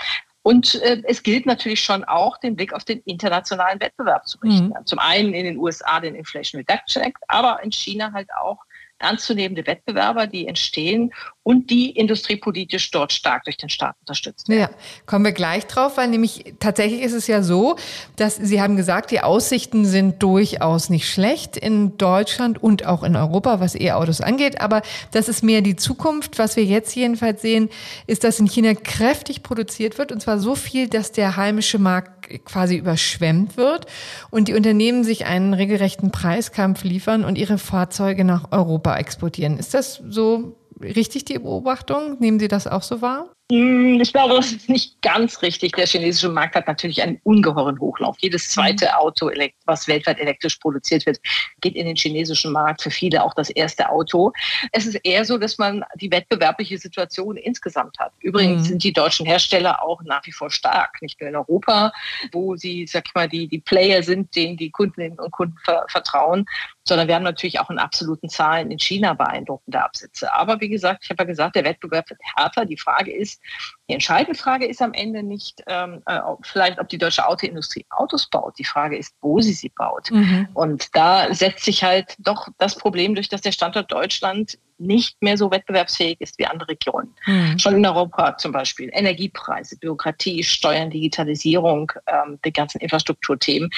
Und 0.42 0.74
äh, 0.76 1.02
es 1.04 1.22
gilt 1.22 1.44
natürlich 1.44 1.84
schon 1.84 2.04
auch, 2.04 2.38
den 2.38 2.56
Blick 2.56 2.72
auf 2.72 2.84
den 2.84 3.00
internationalen 3.02 3.78
Wettbewerb 3.80 4.26
zu 4.26 4.38
richten. 4.38 4.68
Mhm. 4.68 4.86
Zum 4.86 4.98
einen 4.98 5.34
in 5.34 5.44
den 5.44 5.58
USA 5.58 6.00
den 6.00 6.14
Inflation 6.14 6.64
Reduction 6.66 7.02
Act, 7.02 7.22
aber 7.28 7.62
in 7.62 7.70
China 7.70 8.10
halt 8.12 8.30
auch 8.34 8.64
ernstzunehmende 8.98 9.66
Wettbewerber, 9.66 10.26
die 10.26 10.48
entstehen 10.48 11.12
und 11.44 11.70
die 11.70 11.90
industriepolitisch 11.90 12.90
dort 12.92 13.12
stark 13.12 13.44
durch 13.44 13.56
den 13.56 13.68
Staat 13.68 13.96
unterstützt 14.00 14.48
werden. 14.48 14.60
Ja, 14.60 14.70
kommen 15.06 15.24
wir 15.24 15.32
gleich 15.32 15.66
drauf, 15.66 15.96
weil 15.96 16.08
nämlich 16.08 16.54
tatsächlich 16.60 17.02
ist 17.02 17.14
es 17.14 17.26
ja 17.26 17.42
so, 17.42 17.76
dass 18.16 18.36
Sie 18.36 18.60
haben 18.60 18.76
gesagt, 18.76 19.10
die 19.10 19.20
Aussichten 19.20 19.84
sind 19.84 20.22
durchaus 20.22 20.88
nicht 20.88 21.08
schlecht 21.08 21.56
in 21.56 21.98
Deutschland 21.98 22.62
und 22.62 22.86
auch 22.86 23.02
in 23.02 23.16
Europa, 23.16 23.58
was 23.58 23.74
E-Autos 23.74 24.20
angeht, 24.20 24.60
aber 24.60 24.82
das 25.10 25.28
ist 25.28 25.42
mehr 25.42 25.62
die 25.62 25.76
Zukunft. 25.76 26.38
Was 26.38 26.56
wir 26.56 26.64
jetzt 26.64 26.94
jedenfalls 26.94 27.42
sehen, 27.42 27.70
ist, 28.06 28.22
dass 28.24 28.38
in 28.38 28.46
China 28.46 28.74
kräftig 28.74 29.42
produziert 29.42 29.98
wird 29.98 30.12
und 30.12 30.20
zwar 30.20 30.38
so 30.38 30.54
viel, 30.54 30.88
dass 30.88 31.10
der 31.10 31.36
heimische 31.36 31.78
Markt 31.78 32.44
quasi 32.44 32.76
überschwemmt 32.76 33.56
wird 33.56 33.86
und 34.30 34.46
die 34.46 34.54
Unternehmen 34.54 35.02
sich 35.02 35.26
einen 35.26 35.54
regelrechten 35.54 36.12
Preiskampf 36.12 36.84
liefern 36.84 37.24
und 37.24 37.36
ihre 37.36 37.58
Fahrzeuge 37.58 38.24
nach 38.24 38.52
Europa 38.52 38.96
exportieren. 38.96 39.58
Ist 39.58 39.74
das 39.74 40.00
so 40.08 40.56
richtig 40.82 41.24
die 41.24 41.38
Beobachtung? 41.38 42.18
Nehmen 42.18 42.38
Sie 42.38 42.48
das 42.48 42.66
auch 42.66 42.82
so 42.82 43.00
wahr? 43.02 43.32
Hm, 43.52 44.00
ich 44.00 44.14
glaube, 44.14 44.36
das 44.36 44.50
ist 44.52 44.70
nicht 44.70 45.02
ganz 45.02 45.42
richtig. 45.42 45.72
Der 45.72 45.86
chinesische 45.86 46.30
Markt 46.30 46.54
hat 46.54 46.66
natürlich 46.66 47.02
einen 47.02 47.20
ungeheuren 47.22 47.78
Hochlauf. 47.78 48.16
Jedes 48.20 48.48
zweite 48.48 48.86
mhm. 48.86 48.92
Auto, 48.92 49.30
was 49.66 49.86
weltweit 49.86 50.18
elektrisch 50.18 50.56
produziert 50.56 51.04
wird, 51.04 51.20
geht 51.60 51.76
in 51.76 51.84
den 51.84 51.96
chinesischen 51.96 52.50
Markt. 52.50 52.80
Für 52.80 52.90
viele 52.90 53.22
auch 53.22 53.34
das 53.34 53.50
erste 53.50 53.90
Auto. 53.90 54.32
Es 54.72 54.86
ist 54.86 54.94
eher 55.04 55.26
so, 55.26 55.36
dass 55.36 55.58
man 55.58 55.84
die 55.96 56.10
wettbewerbliche 56.10 56.78
Situation 56.78 57.36
insgesamt 57.36 57.98
hat. 57.98 58.12
Übrigens 58.20 58.62
mhm. 58.62 58.66
sind 58.68 58.84
die 58.84 58.92
deutschen 58.94 59.26
Hersteller 59.26 59.82
auch 59.82 60.00
nach 60.04 60.24
wie 60.24 60.32
vor 60.32 60.50
stark, 60.50 61.02
nicht 61.02 61.20
nur 61.20 61.28
in 61.28 61.36
Europa, 61.36 61.92
wo 62.32 62.56
sie, 62.56 62.86
sag 62.86 63.04
ich 63.06 63.14
mal, 63.14 63.28
die, 63.28 63.48
die 63.48 63.60
Player 63.60 64.02
sind, 64.02 64.34
denen 64.34 64.56
die 64.56 64.70
Kundinnen 64.70 65.18
und 65.18 65.30
Kunden 65.30 65.58
vertrauen, 65.88 66.46
sondern 66.84 67.06
wir 67.06 67.14
haben 67.14 67.22
natürlich 67.22 67.60
auch 67.60 67.70
in 67.70 67.78
absoluten 67.78 68.30
Zahlen 68.30 68.70
in 68.70 68.78
China 68.78 69.12
beeindruckende 69.12 69.82
Absätze. 69.82 70.32
Aber 70.32 70.58
wie 70.60 70.70
gesagt, 70.70 71.04
ich 71.04 71.10
habe 71.10 71.22
ja 71.22 71.26
gesagt, 71.26 71.56
der 71.56 71.64
Wettbewerb 71.64 72.08
wird 72.08 72.20
härter. 72.36 72.64
Die 72.64 72.78
Frage 72.78 73.12
ist, 73.14 73.41
die 73.88 73.94
entscheidende 73.94 74.38
Frage 74.38 74.66
ist 74.66 74.80
am 74.80 74.92
Ende 74.92 75.22
nicht 75.22 75.62
ähm, 75.66 76.02
äh, 76.06 76.20
vielleicht, 76.42 76.78
ob 76.78 76.88
die 76.88 76.98
deutsche 76.98 77.26
Autoindustrie 77.26 77.84
Autos 77.90 78.28
baut. 78.28 78.58
Die 78.58 78.64
Frage 78.64 78.96
ist, 78.96 79.14
wo 79.20 79.40
sie 79.40 79.52
sie 79.52 79.70
baut. 79.70 80.10
Mhm. 80.10 80.48
Und 80.54 80.94
da 80.94 81.32
setzt 81.34 81.64
sich 81.64 81.84
halt 81.84 82.16
doch 82.18 82.48
das 82.58 82.76
Problem 82.76 83.14
durch, 83.14 83.28
dass 83.28 83.40
der 83.40 83.52
Standort 83.52 83.90
Deutschland 83.92 84.58
nicht 84.82 85.20
mehr 85.22 85.36
so 85.36 85.50
wettbewerbsfähig 85.50 86.20
ist 86.20 86.38
wie 86.38 86.46
andere 86.46 86.68
Regionen. 86.68 87.14
Mhm. 87.26 87.58
Schon 87.58 87.76
in 87.76 87.86
Europa 87.86 88.36
zum 88.36 88.52
Beispiel 88.52 88.90
Energiepreise, 88.92 89.76
Bürokratie, 89.78 90.42
Steuern, 90.42 90.90
Digitalisierung, 90.90 91.92
ähm, 92.06 92.38
die 92.44 92.52
ganzen 92.52 92.80
Infrastrukturthemen. 92.80 93.70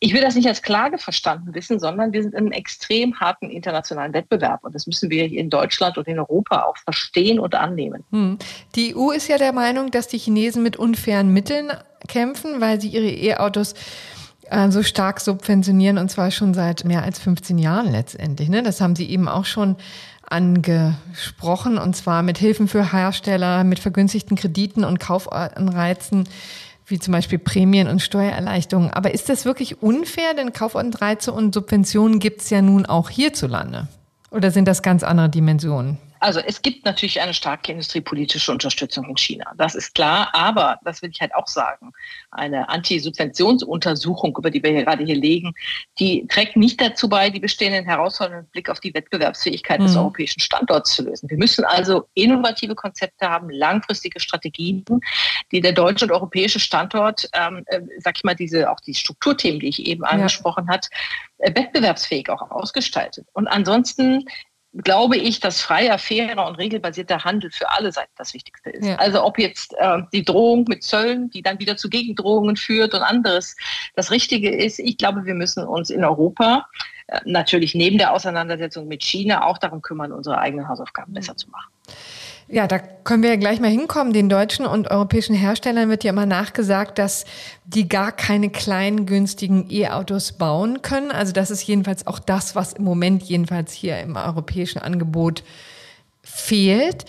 Ich 0.00 0.14
will 0.14 0.20
das 0.20 0.34
nicht 0.34 0.48
als 0.48 0.62
Klage 0.62 0.98
verstanden 0.98 1.54
wissen, 1.54 1.78
sondern 1.78 2.12
wir 2.12 2.22
sind 2.22 2.32
in 2.32 2.38
einem 2.38 2.52
extrem 2.52 3.18
harten 3.18 3.50
internationalen 3.50 4.12
Wettbewerb 4.12 4.64
und 4.64 4.74
das 4.74 4.86
müssen 4.86 5.10
wir 5.10 5.24
in 5.24 5.50
Deutschland 5.50 5.98
und 5.98 6.08
in 6.08 6.18
Europa 6.18 6.62
auch 6.62 6.76
verstehen 6.78 7.38
und 7.38 7.54
annehmen. 7.54 8.04
Mhm. 8.10 8.38
Die 8.74 8.94
EU 8.96 9.10
ist 9.10 9.28
ja 9.28 9.38
der 9.38 9.52
Meinung, 9.52 9.90
dass 9.90 10.08
die 10.08 10.18
Chinesen 10.18 10.62
mit 10.62 10.76
unfairen 10.76 11.32
Mitteln 11.32 11.72
kämpfen, 12.08 12.60
weil 12.60 12.80
sie 12.80 12.88
ihre 12.88 13.08
E-Autos 13.08 13.74
äh, 14.50 14.70
so 14.70 14.82
stark 14.82 15.20
subventionieren 15.20 15.98
und 15.98 16.10
zwar 16.10 16.30
schon 16.30 16.54
seit 16.54 16.84
mehr 16.84 17.02
als 17.02 17.18
15 17.18 17.58
Jahren 17.58 17.90
letztendlich. 17.90 18.48
Ne? 18.48 18.62
Das 18.62 18.80
haben 18.80 18.94
Sie 18.94 19.08
eben 19.10 19.28
auch 19.28 19.44
schon 19.44 19.76
angesprochen, 20.28 21.78
und 21.78 21.96
zwar 21.96 22.22
mit 22.22 22.38
Hilfen 22.38 22.68
für 22.68 22.92
Hersteller, 22.92 23.64
mit 23.64 23.78
vergünstigten 23.78 24.36
Krediten 24.36 24.84
und 24.84 24.98
Kaufanreizen, 24.98 26.28
wie 26.86 26.98
zum 26.98 27.12
Beispiel 27.12 27.38
Prämien 27.38 27.88
und 27.88 28.00
Steuererleichterungen. 28.00 28.90
Aber 28.90 29.12
ist 29.12 29.28
das 29.28 29.44
wirklich 29.44 29.82
unfair? 29.82 30.34
Denn 30.36 30.52
Kaufanreize 30.52 31.32
und 31.32 31.54
Subventionen 31.54 32.18
gibt 32.18 32.42
es 32.42 32.50
ja 32.50 32.62
nun 32.62 32.86
auch 32.86 33.10
hierzulande. 33.10 33.88
Oder 34.30 34.50
sind 34.50 34.68
das 34.68 34.82
ganz 34.82 35.02
andere 35.02 35.28
Dimensionen? 35.28 35.98
Also 36.20 36.40
es 36.40 36.62
gibt 36.62 36.84
natürlich 36.84 37.20
eine 37.20 37.34
starke 37.34 37.72
industriepolitische 37.72 38.52
Unterstützung 38.52 39.08
in 39.08 39.16
China. 39.16 39.52
Das 39.56 39.74
ist 39.74 39.94
klar. 39.94 40.30
Aber, 40.32 40.78
das 40.84 41.02
will 41.02 41.10
ich 41.10 41.20
halt 41.20 41.34
auch 41.34 41.46
sagen, 41.46 41.92
eine 42.30 42.68
Anti-Subventionsuntersuchung, 42.68 44.36
über 44.36 44.50
die 44.50 44.62
wir 44.62 44.70
hier 44.70 44.84
gerade 44.84 45.04
hier 45.04 45.16
legen, 45.16 45.54
die 45.98 46.26
trägt 46.28 46.56
nicht 46.56 46.80
dazu 46.80 47.08
bei, 47.08 47.30
die 47.30 47.40
bestehenden 47.40 47.84
Herausforderungen 47.84 48.44
mit 48.44 48.52
Blick 48.52 48.70
auf 48.70 48.80
die 48.80 48.94
Wettbewerbsfähigkeit 48.94 49.80
mhm. 49.80 49.86
des 49.86 49.96
europäischen 49.96 50.40
Standorts 50.40 50.94
zu 50.94 51.02
lösen. 51.02 51.28
Wir 51.30 51.38
müssen 51.38 51.64
also 51.64 52.08
innovative 52.14 52.74
Konzepte 52.74 53.28
haben, 53.28 53.50
langfristige 53.50 54.20
Strategien, 54.20 54.84
die 55.52 55.60
der 55.60 55.72
deutsche 55.72 56.04
und 56.04 56.12
europäische 56.12 56.60
Standort, 56.60 57.28
ähm, 57.32 57.64
äh, 57.66 57.80
sag 57.98 58.16
ich 58.16 58.24
mal, 58.24 58.34
diese, 58.34 58.70
auch 58.70 58.80
die 58.80 58.94
Strukturthemen, 58.94 59.60
die 59.60 59.68
ich 59.68 59.86
eben 59.86 60.02
ja. 60.02 60.10
angesprochen 60.10 60.68
hat, 60.68 60.88
äh, 61.38 61.54
wettbewerbsfähig 61.54 62.30
auch 62.30 62.50
ausgestaltet. 62.50 63.26
Und 63.32 63.46
ansonsten 63.48 64.26
glaube 64.82 65.16
ich, 65.16 65.40
dass 65.40 65.60
freier, 65.60 65.98
fairer 65.98 66.46
und 66.46 66.56
regelbasierter 66.56 67.24
Handel 67.24 67.50
für 67.50 67.70
alle 67.70 67.92
Seiten 67.92 68.12
das 68.16 68.34
Wichtigste 68.34 68.70
ist. 68.70 68.86
Ja. 68.86 68.96
Also 68.96 69.24
ob 69.24 69.38
jetzt 69.38 69.74
äh, 69.78 69.98
die 70.12 70.24
Drohung 70.24 70.64
mit 70.68 70.82
Zöllen, 70.82 71.30
die 71.30 71.42
dann 71.42 71.58
wieder 71.58 71.76
zu 71.76 71.88
Gegendrohungen 71.88 72.56
führt 72.56 72.94
und 72.94 73.02
anderes 73.02 73.56
das 73.94 74.10
Richtige 74.10 74.54
ist. 74.54 74.78
Ich 74.78 74.98
glaube, 74.98 75.24
wir 75.24 75.34
müssen 75.34 75.64
uns 75.64 75.90
in 75.90 76.04
Europa 76.04 76.66
äh, 77.06 77.20
natürlich 77.24 77.74
neben 77.74 77.98
der 77.98 78.12
Auseinandersetzung 78.12 78.88
mit 78.88 79.02
China 79.02 79.46
auch 79.46 79.58
darum 79.58 79.82
kümmern, 79.82 80.12
unsere 80.12 80.38
eigenen 80.38 80.68
Hausaufgaben 80.68 81.12
besser 81.12 81.36
zu 81.36 81.48
machen. 81.50 81.70
Ja, 82.48 82.68
da 82.68 82.78
können 82.78 83.24
wir 83.24 83.30
ja 83.30 83.36
gleich 83.36 83.58
mal 83.58 83.70
hinkommen. 83.70 84.12
Den 84.12 84.28
deutschen 84.28 84.66
und 84.66 84.88
europäischen 84.88 85.34
Herstellern 85.34 85.88
wird 85.88 86.04
ja 86.04 86.10
immer 86.10 86.26
nachgesagt, 86.26 86.98
dass 86.98 87.24
die 87.64 87.88
gar 87.88 88.12
keine 88.12 88.50
kleinen, 88.50 89.04
günstigen 89.04 89.66
E-Autos 89.68 90.32
bauen 90.32 90.80
können. 90.80 91.10
Also 91.10 91.32
das 91.32 91.50
ist 91.50 91.62
jedenfalls 91.62 92.06
auch 92.06 92.20
das, 92.20 92.54
was 92.54 92.74
im 92.74 92.84
Moment 92.84 93.24
jedenfalls 93.24 93.72
hier 93.72 93.98
im 93.98 94.14
europäischen 94.14 94.78
Angebot 94.78 95.42
fehlt. 96.22 97.04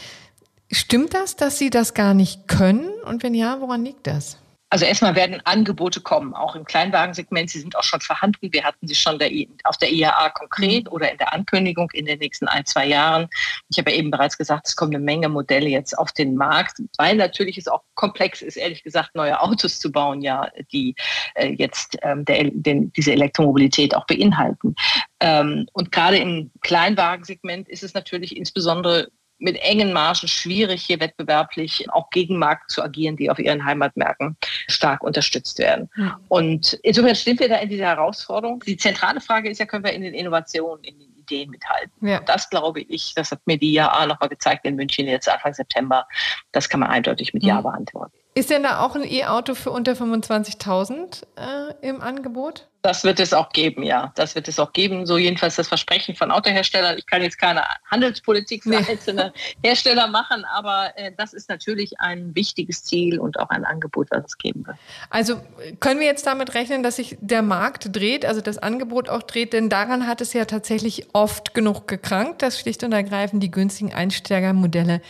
Stimmt 0.71 1.13
das, 1.13 1.35
dass 1.35 1.59
sie 1.59 1.69
das 1.69 1.93
gar 1.93 2.15
nicht 2.15 2.47
können? 2.47 2.89
Und 3.05 3.21
wenn 3.21 3.35
ja, 3.35 3.61
woran 3.61 3.85
liegt 3.85 4.07
das? 4.07 4.37
Also 4.69 4.83
erstmal 4.83 5.15
werden 5.15 5.41
Angebote 5.45 6.01
kommen, 6.01 6.33
auch 6.33 6.55
im 6.55 6.65
Kleinwagensegment. 6.65 7.49
Sie 7.49 7.59
sind 7.59 7.77
auch 7.77 7.83
schon 7.83 8.01
vorhanden. 8.01 8.51
Wir 8.51 8.63
hatten 8.63 8.85
sie 8.85 8.95
schon 8.95 9.17
der, 9.17 9.31
auf 9.63 9.77
der 9.77 9.91
IAA 9.91 10.29
konkret 10.31 10.85
mhm. 10.85 10.91
oder 10.91 11.11
in 11.11 11.17
der 11.17 11.33
Ankündigung 11.33 11.89
in 11.93 12.05
den 12.05 12.19
nächsten 12.19 12.47
ein, 12.47 12.65
zwei 12.65 12.85
Jahren. 12.85 13.29
Ich 13.69 13.77
habe 13.77 13.91
ja 13.91 13.97
eben 13.97 14.11
bereits 14.11 14.37
gesagt, 14.37 14.67
es 14.67 14.75
kommen 14.75 14.93
eine 14.93 15.03
Menge 15.03 15.29
Modelle 15.29 15.69
jetzt 15.69 15.97
auf 15.97 16.11
den 16.11 16.35
Markt, 16.35 16.81
weil 16.97 17.15
natürlich 17.15 17.57
es 17.57 17.69
auch 17.69 17.83
komplex 17.95 18.41
ist, 18.41 18.57
ehrlich 18.57 18.83
gesagt, 18.83 19.15
neue 19.15 19.39
Autos 19.39 19.79
zu 19.79 19.91
bauen, 19.91 20.21
ja, 20.21 20.49
die 20.73 20.95
äh, 21.35 21.53
jetzt 21.53 21.97
ähm, 22.01 22.25
der, 22.25 22.51
den, 22.51 22.91
diese 22.91 23.13
Elektromobilität 23.13 23.95
auch 23.95 24.05
beinhalten. 24.05 24.75
Ähm, 25.21 25.67
und 25.71 25.93
gerade 25.93 26.17
im 26.17 26.51
Kleinwagensegment 26.61 27.69
ist 27.69 27.83
es 27.83 27.93
natürlich 27.93 28.35
insbesondere 28.35 29.07
mit 29.39 29.57
engen 29.57 29.93
Margen 29.93 30.27
schwierig, 30.27 30.83
hier 30.83 30.99
wettbewerblich 30.99 31.89
auch 31.91 32.09
gegen 32.09 32.37
Markt 32.37 32.71
zu 32.71 32.81
agieren, 32.81 33.17
die 33.17 33.29
auf 33.29 33.39
ihren 33.39 33.63
Heimatmärkten 33.63 34.37
stark 34.67 35.03
unterstützt 35.03 35.59
werden. 35.59 35.89
Mhm. 35.95 36.13
Und 36.27 36.73
insofern 36.83 37.15
stehen 37.15 37.39
wir 37.39 37.49
da 37.49 37.57
in 37.57 37.69
dieser 37.69 37.85
Herausforderung. 37.85 38.63
Die 38.65 38.77
zentrale 38.77 39.21
Frage 39.21 39.49
ist 39.49 39.59
ja, 39.59 39.65
können 39.65 39.83
wir 39.83 39.93
in 39.93 40.01
den 40.01 40.13
Innovationen, 40.13 40.83
in 40.83 40.97
den 40.97 41.13
Ideen 41.17 41.49
mithalten? 41.49 42.07
Ja. 42.07 42.19
Das 42.21 42.49
glaube 42.49 42.81
ich, 42.81 43.13
das 43.15 43.31
hat 43.31 43.41
mir 43.45 43.57
die 43.57 43.73
IAA 43.73 44.07
nochmal 44.07 44.29
gezeigt 44.29 44.65
in 44.65 44.75
München 44.75 45.07
jetzt 45.07 45.29
Anfang 45.29 45.53
September. 45.53 46.07
Das 46.51 46.69
kann 46.69 46.79
man 46.79 46.89
eindeutig 46.89 47.33
mit 47.33 47.43
mhm. 47.43 47.49
Ja 47.49 47.61
beantworten. 47.61 48.17
Ist 48.37 48.51
denn 48.51 48.61
da 48.61 48.81
auch 48.81 48.93
ein 48.93 49.03
E-Auto 49.03 49.55
für 49.55 49.71
unter 49.71 49.93
25.000 49.93 51.23
äh, 51.37 51.73
im 51.81 52.01
Angebot? 52.01 52.67
Das 52.83 53.03
wird 53.03 53.19
es 53.19 53.33
auch 53.33 53.49
geben, 53.49 53.81
ja. 53.81 54.11
Das 54.13 54.35
wird 54.35 54.47
es 54.47 54.59
auch 54.59 54.73
geben. 54.73 55.07
So 55.07 55.17
jedenfalls 55.17 55.55
das 55.55 55.67
Versprechen 55.67 56.15
von 56.15 56.29
Autoherstellern. 56.29 56.99
Ich 56.99 57.07
kann 57.07 57.23
jetzt 57.23 57.39
keine 57.39 57.63
Handelspolitik 57.89 58.61
für 58.61 58.69
nee. 58.69 58.85
einzelne 58.87 59.33
Hersteller 59.63 60.05
machen, 60.05 60.45
aber 60.53 60.91
äh, 60.97 61.11
das 61.17 61.33
ist 61.33 61.49
natürlich 61.49 61.99
ein 61.99 62.35
wichtiges 62.35 62.83
Ziel 62.83 63.19
und 63.19 63.39
auch 63.39 63.49
ein 63.49 63.65
Angebot, 63.65 64.09
was 64.11 64.25
es 64.25 64.37
geben 64.37 64.67
wird. 64.67 64.77
Also 65.09 65.41
können 65.79 65.99
wir 65.99 66.05
jetzt 66.05 66.27
damit 66.27 66.53
rechnen, 66.53 66.83
dass 66.83 66.97
sich 66.97 67.17
der 67.19 67.41
Markt 67.41 67.95
dreht, 67.95 68.23
also 68.23 68.39
das 68.39 68.59
Angebot 68.59 69.09
auch 69.09 69.23
dreht? 69.23 69.51
Denn 69.51 69.67
daran 69.67 70.05
hat 70.05 70.21
es 70.21 70.33
ja 70.33 70.45
tatsächlich 70.45 71.07
oft 71.13 71.55
genug 71.55 71.87
gekrankt, 71.87 72.43
dass 72.43 72.59
schlicht 72.59 72.83
und 72.83 72.91
ergreifend 72.91 73.41
die 73.41 73.49
günstigen 73.49 73.95
Einsteigermodelle 73.95 75.01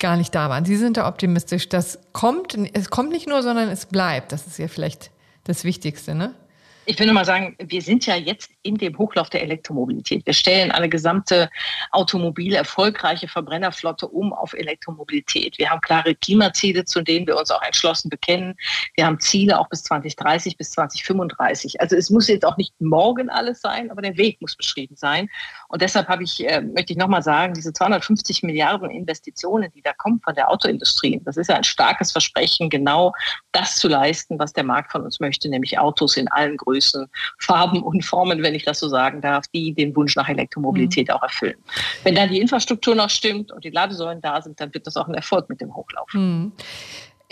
gar 0.00 0.16
nicht 0.16 0.34
da 0.34 0.50
waren. 0.50 0.64
Sie 0.64 0.76
sind 0.76 0.96
da 0.96 1.06
optimistisch. 1.06 1.68
Das 1.68 1.98
kommt, 2.12 2.56
es 2.72 2.90
kommt 2.90 3.10
nicht 3.10 3.28
nur, 3.28 3.42
sondern 3.42 3.68
es 3.68 3.86
bleibt. 3.86 4.32
Das 4.32 4.46
ist 4.46 4.58
ja 4.58 4.68
vielleicht 4.68 5.10
das 5.44 5.64
Wichtigste, 5.64 6.14
ne? 6.14 6.34
Ich 6.90 6.98
will 6.98 7.06
nur 7.06 7.14
mal 7.14 7.24
sagen, 7.24 7.54
wir 7.60 7.82
sind 7.82 8.04
ja 8.06 8.16
jetzt 8.16 8.50
in 8.62 8.74
dem 8.74 8.98
Hochlauf 8.98 9.30
der 9.30 9.44
Elektromobilität. 9.44 10.26
Wir 10.26 10.32
stellen 10.32 10.72
eine 10.72 10.88
gesamte 10.88 11.48
automobile, 11.92 12.56
erfolgreiche 12.56 13.28
Verbrennerflotte 13.28 14.08
um 14.08 14.32
auf 14.32 14.54
Elektromobilität. 14.54 15.56
Wir 15.56 15.70
haben 15.70 15.80
klare 15.82 16.16
Klimaziele, 16.16 16.84
zu 16.84 17.00
denen 17.02 17.28
wir 17.28 17.38
uns 17.38 17.52
auch 17.52 17.62
entschlossen 17.62 18.08
bekennen. 18.08 18.56
Wir 18.96 19.06
haben 19.06 19.20
Ziele 19.20 19.60
auch 19.60 19.68
bis 19.68 19.84
2030, 19.84 20.56
bis 20.56 20.72
2035. 20.72 21.80
Also 21.80 21.94
es 21.94 22.10
muss 22.10 22.26
jetzt 22.26 22.44
auch 22.44 22.56
nicht 22.56 22.74
morgen 22.80 23.30
alles 23.30 23.60
sein, 23.60 23.88
aber 23.92 24.02
der 24.02 24.16
Weg 24.16 24.40
muss 24.40 24.56
beschrieben 24.56 24.96
sein. 24.96 25.28
Und 25.68 25.82
deshalb 25.82 26.08
habe 26.08 26.24
ich, 26.24 26.44
äh, 26.44 26.60
möchte 26.60 26.92
ich 26.92 26.98
nochmal 26.98 27.22
sagen, 27.22 27.54
diese 27.54 27.72
250 27.72 28.42
Milliarden 28.42 28.90
Investitionen, 28.90 29.70
die 29.76 29.82
da 29.82 29.92
kommen 29.92 30.20
von 30.24 30.34
der 30.34 30.50
Autoindustrie, 30.50 31.20
das 31.24 31.36
ist 31.36 31.50
ja 31.50 31.54
ein 31.54 31.62
starkes 31.62 32.10
Versprechen, 32.10 32.68
genau 32.68 33.12
das 33.52 33.76
zu 33.76 33.86
leisten, 33.86 34.40
was 34.40 34.52
der 34.52 34.64
Markt 34.64 34.90
von 34.90 35.02
uns 35.02 35.20
möchte, 35.20 35.48
nämlich 35.48 35.78
Autos 35.78 36.16
in 36.16 36.26
allen 36.26 36.56
Größen, 36.56 36.79
Farben 37.38 37.82
und 37.82 38.04
Formen, 38.04 38.42
wenn 38.42 38.54
ich 38.54 38.64
das 38.64 38.80
so 38.80 38.88
sagen 38.88 39.20
darf, 39.20 39.46
die 39.48 39.72
den 39.72 39.94
Wunsch 39.96 40.16
nach 40.16 40.28
Elektromobilität 40.28 41.08
mhm. 41.08 41.14
auch 41.14 41.22
erfüllen. 41.22 41.56
Wenn 42.04 42.14
dann 42.14 42.30
die 42.30 42.40
Infrastruktur 42.40 42.94
noch 42.94 43.10
stimmt 43.10 43.52
und 43.52 43.64
die 43.64 43.70
Ladesäulen 43.70 44.20
da 44.20 44.40
sind, 44.40 44.60
dann 44.60 44.72
wird 44.74 44.86
das 44.86 44.96
auch 44.96 45.08
ein 45.08 45.14
Erfolg 45.14 45.48
mit 45.48 45.60
dem 45.60 45.74
Hochlauf. 45.74 46.08
Mhm. 46.12 46.52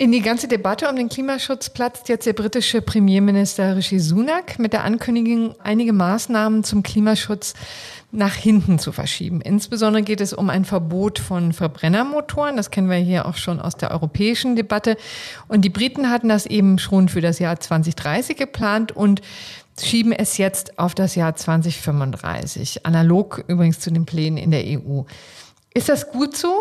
In 0.01 0.13
die 0.13 0.21
ganze 0.21 0.47
Debatte 0.47 0.89
um 0.89 0.95
den 0.95 1.09
Klimaschutz 1.09 1.71
platzt 1.71 2.09
jetzt 2.09 2.25
der 2.25 2.33
britische 2.33 2.81
Premierminister 2.81 3.75
Rishi 3.75 3.99
Sunak 3.99 4.61
mit 4.61 4.73
der 4.73 4.85
Ankündigung, 4.85 5.57
einige 5.61 5.93
Maßnahmen 5.93 6.63
zum 6.63 6.85
Klimaschutz 6.85 7.55
nach 8.11 8.35
hinten 8.35 8.79
zu 8.79 8.91
verschieben. 8.93 9.41
Insbesondere 9.41 10.03
geht 10.03 10.21
es 10.21 10.33
um 10.33 10.49
ein 10.49 10.65
Verbot 10.65 11.19
von 11.19 11.53
Verbrennermotoren. 11.53 12.57
Das 12.57 12.71
kennen 12.71 12.89
wir 12.89 12.97
hier 12.97 13.27
auch 13.27 13.37
schon 13.37 13.61
aus 13.61 13.77
der 13.77 13.91
europäischen 13.91 14.57
Debatte. 14.57 14.97
Und 15.47 15.63
die 15.63 15.69
Briten 15.69 16.11
hatten 16.11 16.29
das 16.29 16.47
eben 16.47 16.79
schon 16.79 17.09
für 17.09 17.21
das 17.21 17.39
Jahr 17.39 17.61
2030 17.61 18.37
geplant 18.37 18.93
und 18.93 19.21
schieben 19.79 20.13
es 20.13 20.39
jetzt 20.39 20.79
auf 20.79 20.95
das 20.95 21.15
Jahr 21.15 21.37
2035. 21.37 22.87
Analog 22.87 23.45
übrigens 23.47 23.81
zu 23.81 23.91
den 23.91 24.07
Plänen 24.07 24.39
in 24.39 24.51
der 24.51 24.65
EU. 24.65 25.03
Ist 25.75 25.91
das 25.91 26.11
gut 26.11 26.37
so? 26.37 26.55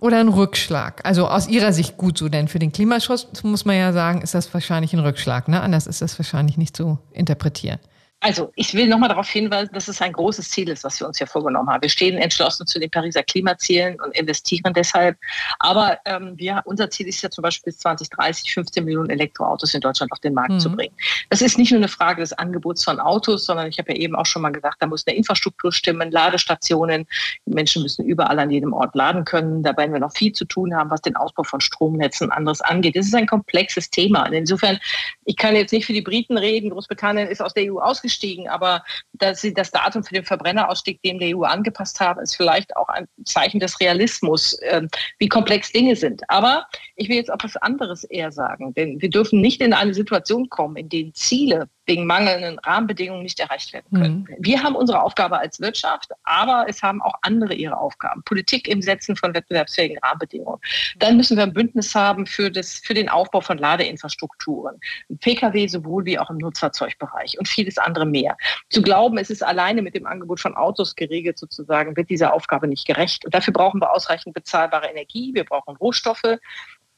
Oder 0.00 0.20
ein 0.20 0.28
Rückschlag? 0.28 1.04
Also 1.04 1.26
aus 1.26 1.48
Ihrer 1.48 1.72
Sicht 1.72 1.96
gut 1.96 2.18
so, 2.18 2.28
denn 2.28 2.46
für 2.46 2.60
den 2.60 2.70
Klimaschutz 2.70 3.42
muss 3.42 3.64
man 3.64 3.76
ja 3.76 3.92
sagen, 3.92 4.22
ist 4.22 4.34
das 4.34 4.52
wahrscheinlich 4.54 4.92
ein 4.92 5.00
Rückschlag. 5.00 5.48
Ne? 5.48 5.60
Anders 5.60 5.88
ist 5.88 6.02
das 6.02 6.16
wahrscheinlich 6.18 6.56
nicht 6.56 6.76
zu 6.76 6.98
interpretieren. 7.12 7.80
Also 8.20 8.52
ich 8.56 8.74
will 8.74 8.88
nochmal 8.88 9.08
darauf 9.08 9.28
hinweisen, 9.28 9.70
dass 9.72 9.86
es 9.86 10.02
ein 10.02 10.12
großes 10.12 10.50
Ziel 10.50 10.68
ist, 10.70 10.82
was 10.82 10.98
wir 10.98 11.06
uns 11.06 11.18
hier 11.18 11.28
vorgenommen 11.28 11.70
haben. 11.70 11.82
Wir 11.82 11.88
stehen 11.88 12.18
entschlossen 12.18 12.66
zu 12.66 12.80
den 12.80 12.90
Pariser 12.90 13.22
Klimazielen 13.22 14.00
und 14.00 14.12
investieren 14.18 14.72
deshalb. 14.74 15.16
Aber 15.60 15.98
ähm, 16.04 16.32
wir, 16.36 16.62
unser 16.64 16.90
Ziel 16.90 17.06
ist 17.06 17.22
ja 17.22 17.30
zum 17.30 17.42
Beispiel 17.42 17.70
bis 17.72 17.78
2030 17.78 18.54
15 18.54 18.84
Millionen 18.84 19.10
Elektroautos 19.10 19.72
in 19.72 19.80
Deutschland 19.80 20.10
auf 20.10 20.18
den 20.18 20.34
Markt 20.34 20.50
mhm. 20.50 20.58
zu 20.58 20.70
bringen. 20.74 20.94
Das 21.30 21.42
ist 21.42 21.58
nicht 21.58 21.70
nur 21.70 21.78
eine 21.78 21.86
Frage 21.86 22.20
des 22.20 22.32
Angebots 22.32 22.82
von 22.82 22.98
Autos, 22.98 23.46
sondern 23.46 23.68
ich 23.68 23.78
habe 23.78 23.92
ja 23.92 23.98
eben 23.98 24.16
auch 24.16 24.26
schon 24.26 24.42
mal 24.42 24.50
gesagt, 24.50 24.78
da 24.80 24.86
muss 24.88 25.06
eine 25.06 25.16
Infrastruktur 25.16 25.70
stimmen, 25.70 26.10
Ladestationen. 26.10 27.06
Die 27.46 27.54
Menschen 27.54 27.84
müssen 27.84 28.04
überall 28.04 28.40
an 28.40 28.50
jedem 28.50 28.72
Ort 28.72 28.96
laden 28.96 29.24
können. 29.26 29.62
Da 29.62 29.76
werden 29.76 29.92
wir 29.92 30.00
noch 30.00 30.12
viel 30.12 30.32
zu 30.32 30.44
tun 30.44 30.74
haben, 30.74 30.90
was 30.90 31.02
den 31.02 31.14
Ausbau 31.14 31.44
von 31.44 31.60
Stromnetzen 31.60 32.26
und 32.26 32.32
anderes 32.32 32.62
angeht. 32.62 32.96
Das 32.96 33.06
ist 33.06 33.14
ein 33.14 33.28
komplexes 33.28 33.90
Thema. 33.90 34.26
Und 34.26 34.32
insofern, 34.32 34.80
ich 35.24 35.36
kann 35.36 35.54
jetzt 35.54 35.70
nicht 35.70 35.86
für 35.86 35.92
die 35.92 36.02
Briten 36.02 36.36
reden. 36.36 36.70
Großbritannien 36.70 37.28
ist 37.28 37.40
aus 37.40 37.54
der 37.54 37.72
EU 37.72 37.78
ausgeschieden 37.78 38.07
ausgestiegen, 38.08 38.48
aber 38.48 38.82
dass 39.12 39.40
sie 39.40 39.52
das 39.52 39.70
Datum 39.70 40.02
für 40.02 40.14
den 40.14 40.24
Verbrennerausstieg 40.24 41.00
dem 41.02 41.18
der 41.18 41.36
EU 41.36 41.42
angepasst 41.42 42.00
haben, 42.00 42.20
ist 42.20 42.36
vielleicht 42.36 42.76
auch 42.76 42.88
ein 42.88 43.06
Zeichen 43.24 43.60
des 43.60 43.78
Realismus, 43.80 44.54
äh, 44.60 44.82
wie 45.18 45.28
komplex 45.28 45.72
Dinge 45.72 45.94
sind. 45.94 46.22
Aber 46.28 46.66
ich 46.96 47.08
will 47.08 47.16
jetzt 47.16 47.30
auch 47.30 47.38
was 47.42 47.56
anderes 47.56 48.04
eher 48.04 48.32
sagen, 48.32 48.74
denn 48.74 49.00
wir 49.00 49.10
dürfen 49.10 49.40
nicht 49.40 49.60
in 49.60 49.72
eine 49.72 49.94
Situation 49.94 50.48
kommen, 50.48 50.76
in 50.76 50.88
denen 50.88 51.14
Ziele 51.14 51.68
wegen 51.88 52.06
mangelnden 52.06 52.58
Rahmenbedingungen 52.60 53.22
nicht 53.22 53.40
erreicht 53.40 53.72
werden 53.72 53.86
können. 53.90 54.26
Mhm. 54.28 54.36
Wir 54.38 54.62
haben 54.62 54.76
unsere 54.76 55.02
Aufgabe 55.02 55.38
als 55.38 55.58
Wirtschaft, 55.58 56.10
aber 56.22 56.66
es 56.68 56.82
haben 56.82 57.02
auch 57.02 57.14
andere 57.22 57.54
ihre 57.54 57.76
Aufgaben. 57.76 58.22
Politik 58.22 58.68
im 58.68 58.82
Setzen 58.82 59.16
von 59.16 59.34
wettbewerbsfähigen 59.34 59.98
Rahmenbedingungen. 59.98 60.60
Dann 60.98 61.16
müssen 61.16 61.36
wir 61.36 61.44
ein 61.44 61.52
Bündnis 61.54 61.94
haben 61.94 62.26
für, 62.26 62.50
das, 62.50 62.74
für 62.84 62.94
den 62.94 63.08
Aufbau 63.08 63.40
von 63.40 63.58
Ladeinfrastrukturen, 63.58 64.78
Pkw 65.20 65.66
sowohl 65.66 66.04
wie 66.04 66.18
auch 66.18 66.28
im 66.30 66.36
Nutzfahrzeugbereich 66.36 67.38
und 67.38 67.48
vieles 67.48 67.78
andere 67.78 68.04
mehr. 68.04 68.36
Zu 68.68 68.82
glauben, 68.82 69.16
es 69.18 69.30
ist 69.30 69.42
alleine 69.42 69.80
mit 69.80 69.94
dem 69.94 70.06
Angebot 70.06 70.40
von 70.40 70.54
Autos 70.54 70.94
geregelt 70.94 71.38
sozusagen, 71.38 71.96
wird 71.96 72.10
dieser 72.10 72.34
Aufgabe 72.34 72.68
nicht 72.68 72.86
gerecht. 72.86 73.24
Und 73.24 73.34
dafür 73.34 73.54
brauchen 73.54 73.80
wir 73.80 73.90
ausreichend 73.90 74.34
bezahlbare 74.34 74.88
Energie, 74.88 75.32
wir 75.34 75.44
brauchen 75.44 75.76
Rohstoffe, 75.76 76.38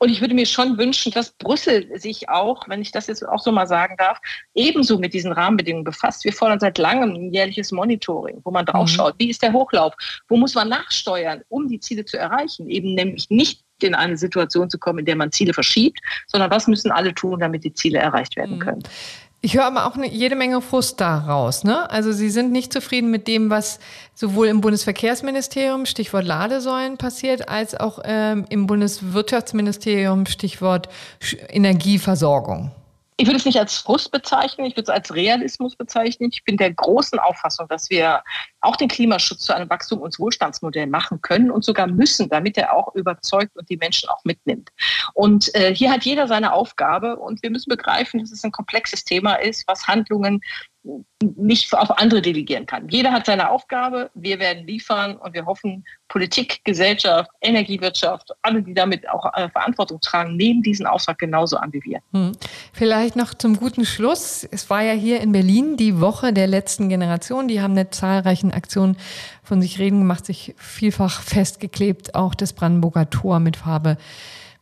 und 0.00 0.08
ich 0.08 0.22
würde 0.22 0.34
mir 0.34 0.46
schon 0.46 0.78
wünschen, 0.78 1.12
dass 1.12 1.32
Brüssel 1.32 1.86
sich 2.00 2.30
auch, 2.30 2.66
wenn 2.68 2.80
ich 2.80 2.90
das 2.90 3.06
jetzt 3.06 3.22
auch 3.26 3.38
so 3.38 3.52
mal 3.52 3.66
sagen 3.66 3.96
darf, 3.98 4.18
ebenso 4.54 4.98
mit 4.98 5.12
diesen 5.12 5.30
Rahmenbedingungen 5.30 5.84
befasst. 5.84 6.24
Wir 6.24 6.32
fordern 6.32 6.58
seit 6.58 6.78
langem 6.78 7.10
ein 7.10 7.34
jährliches 7.34 7.70
Monitoring, 7.70 8.40
wo 8.42 8.50
man 8.50 8.64
draufschaut, 8.64 9.14
mhm. 9.14 9.18
wie 9.18 9.30
ist 9.30 9.42
der 9.42 9.52
Hochlauf, 9.52 9.92
wo 10.28 10.38
muss 10.38 10.54
man 10.54 10.70
nachsteuern, 10.70 11.42
um 11.50 11.68
die 11.68 11.80
Ziele 11.80 12.06
zu 12.06 12.16
erreichen. 12.16 12.70
Eben 12.70 12.94
nämlich 12.94 13.28
nicht 13.28 13.62
in 13.82 13.94
eine 13.94 14.16
Situation 14.16 14.70
zu 14.70 14.78
kommen, 14.78 15.00
in 15.00 15.04
der 15.04 15.16
man 15.16 15.32
Ziele 15.32 15.52
verschiebt, 15.52 16.00
sondern 16.26 16.50
was 16.50 16.66
müssen 16.66 16.90
alle 16.90 17.14
tun, 17.14 17.38
damit 17.38 17.64
die 17.64 17.74
Ziele 17.74 17.98
erreicht 17.98 18.36
werden 18.36 18.56
mhm. 18.56 18.60
können. 18.60 18.82
Ich 19.42 19.54
höre 19.54 19.64
aber 19.64 19.86
auch 19.86 19.96
eine, 19.96 20.06
jede 20.06 20.36
Menge 20.36 20.60
Frust 20.60 21.00
daraus. 21.00 21.64
Ne? 21.64 21.90
Also 21.90 22.12
Sie 22.12 22.28
sind 22.28 22.52
nicht 22.52 22.72
zufrieden 22.72 23.10
mit 23.10 23.26
dem, 23.26 23.48
was 23.48 23.78
sowohl 24.14 24.48
im 24.48 24.60
Bundesverkehrsministerium, 24.60 25.86
Stichwort 25.86 26.26
Ladesäulen, 26.26 26.98
passiert, 26.98 27.48
als 27.48 27.74
auch 27.74 28.00
ähm, 28.04 28.44
im 28.50 28.66
Bundeswirtschaftsministerium, 28.66 30.26
Stichwort 30.26 30.90
Energieversorgung. 31.48 32.70
Ich 33.20 33.26
würde 33.26 33.36
es 33.36 33.44
nicht 33.44 33.58
als 33.58 33.76
Frust 33.76 34.12
bezeichnen, 34.12 34.64
ich 34.64 34.76
würde 34.76 34.84
es 34.84 34.88
als 34.88 35.14
Realismus 35.14 35.76
bezeichnen. 35.76 36.30
Ich 36.32 36.42
bin 36.42 36.56
der 36.56 36.72
großen 36.72 37.18
Auffassung, 37.18 37.68
dass 37.68 37.90
wir 37.90 38.22
auch 38.62 38.76
den 38.76 38.88
Klimaschutz 38.88 39.40
zu 39.40 39.54
einem 39.54 39.68
Wachstum- 39.68 40.00
und 40.00 40.18
Wohlstandsmodell 40.18 40.86
machen 40.86 41.20
können 41.20 41.50
und 41.50 41.62
sogar 41.62 41.86
müssen, 41.86 42.30
damit 42.30 42.56
er 42.56 42.72
auch 42.72 42.94
überzeugt 42.94 43.54
und 43.58 43.68
die 43.68 43.76
Menschen 43.76 44.08
auch 44.08 44.24
mitnimmt. 44.24 44.70
Und 45.12 45.54
äh, 45.54 45.74
hier 45.74 45.92
hat 45.92 46.04
jeder 46.04 46.28
seine 46.28 46.54
Aufgabe 46.54 47.16
und 47.16 47.42
wir 47.42 47.50
müssen 47.50 47.68
begreifen, 47.68 48.20
dass 48.20 48.32
es 48.32 48.42
ein 48.42 48.52
komplexes 48.52 49.04
Thema 49.04 49.34
ist, 49.34 49.68
was 49.68 49.86
Handlungen 49.86 50.40
nicht 51.22 51.74
auf 51.74 51.98
andere 51.98 52.22
delegieren 52.22 52.64
kann. 52.64 52.88
Jeder 52.88 53.12
hat 53.12 53.26
seine 53.26 53.50
Aufgabe, 53.50 54.10
wir 54.14 54.38
werden 54.38 54.66
liefern 54.66 55.16
und 55.16 55.34
wir 55.34 55.44
hoffen, 55.44 55.84
Politik, 56.08 56.60
Gesellschaft, 56.64 57.30
Energiewirtschaft, 57.42 58.30
alle, 58.40 58.62
die 58.62 58.72
damit 58.72 59.06
auch 59.08 59.30
äh, 59.34 59.50
Verantwortung 59.50 60.00
tragen, 60.00 60.36
nehmen 60.36 60.62
diesen 60.62 60.86
Auftrag 60.86 61.18
genauso 61.18 61.58
an 61.58 61.72
wie 61.72 61.84
wir. 61.84 62.00
Hm. 62.12 62.32
Vielleicht 62.72 63.14
noch 63.14 63.34
zum 63.34 63.56
guten 63.56 63.84
Schluss. 63.84 64.44
Es 64.50 64.70
war 64.70 64.82
ja 64.82 64.92
hier 64.92 65.20
in 65.20 65.32
Berlin 65.32 65.76
die 65.76 66.00
Woche 66.00 66.32
der 66.32 66.46
letzten 66.46 66.88
Generation. 66.88 67.48
Die 67.48 67.60
haben 67.60 67.72
eine 67.72 67.90
zahlreichen 67.90 68.52
Aktionen 68.52 68.96
von 69.42 69.60
sich 69.60 69.78
reden 69.78 69.98
gemacht, 70.00 70.24
sich 70.24 70.54
vielfach 70.56 71.20
festgeklebt, 71.20 72.14
auch 72.14 72.34
das 72.34 72.54
Brandenburger 72.54 73.10
Tor 73.10 73.38
mit 73.40 73.56
Farbe 73.58 73.98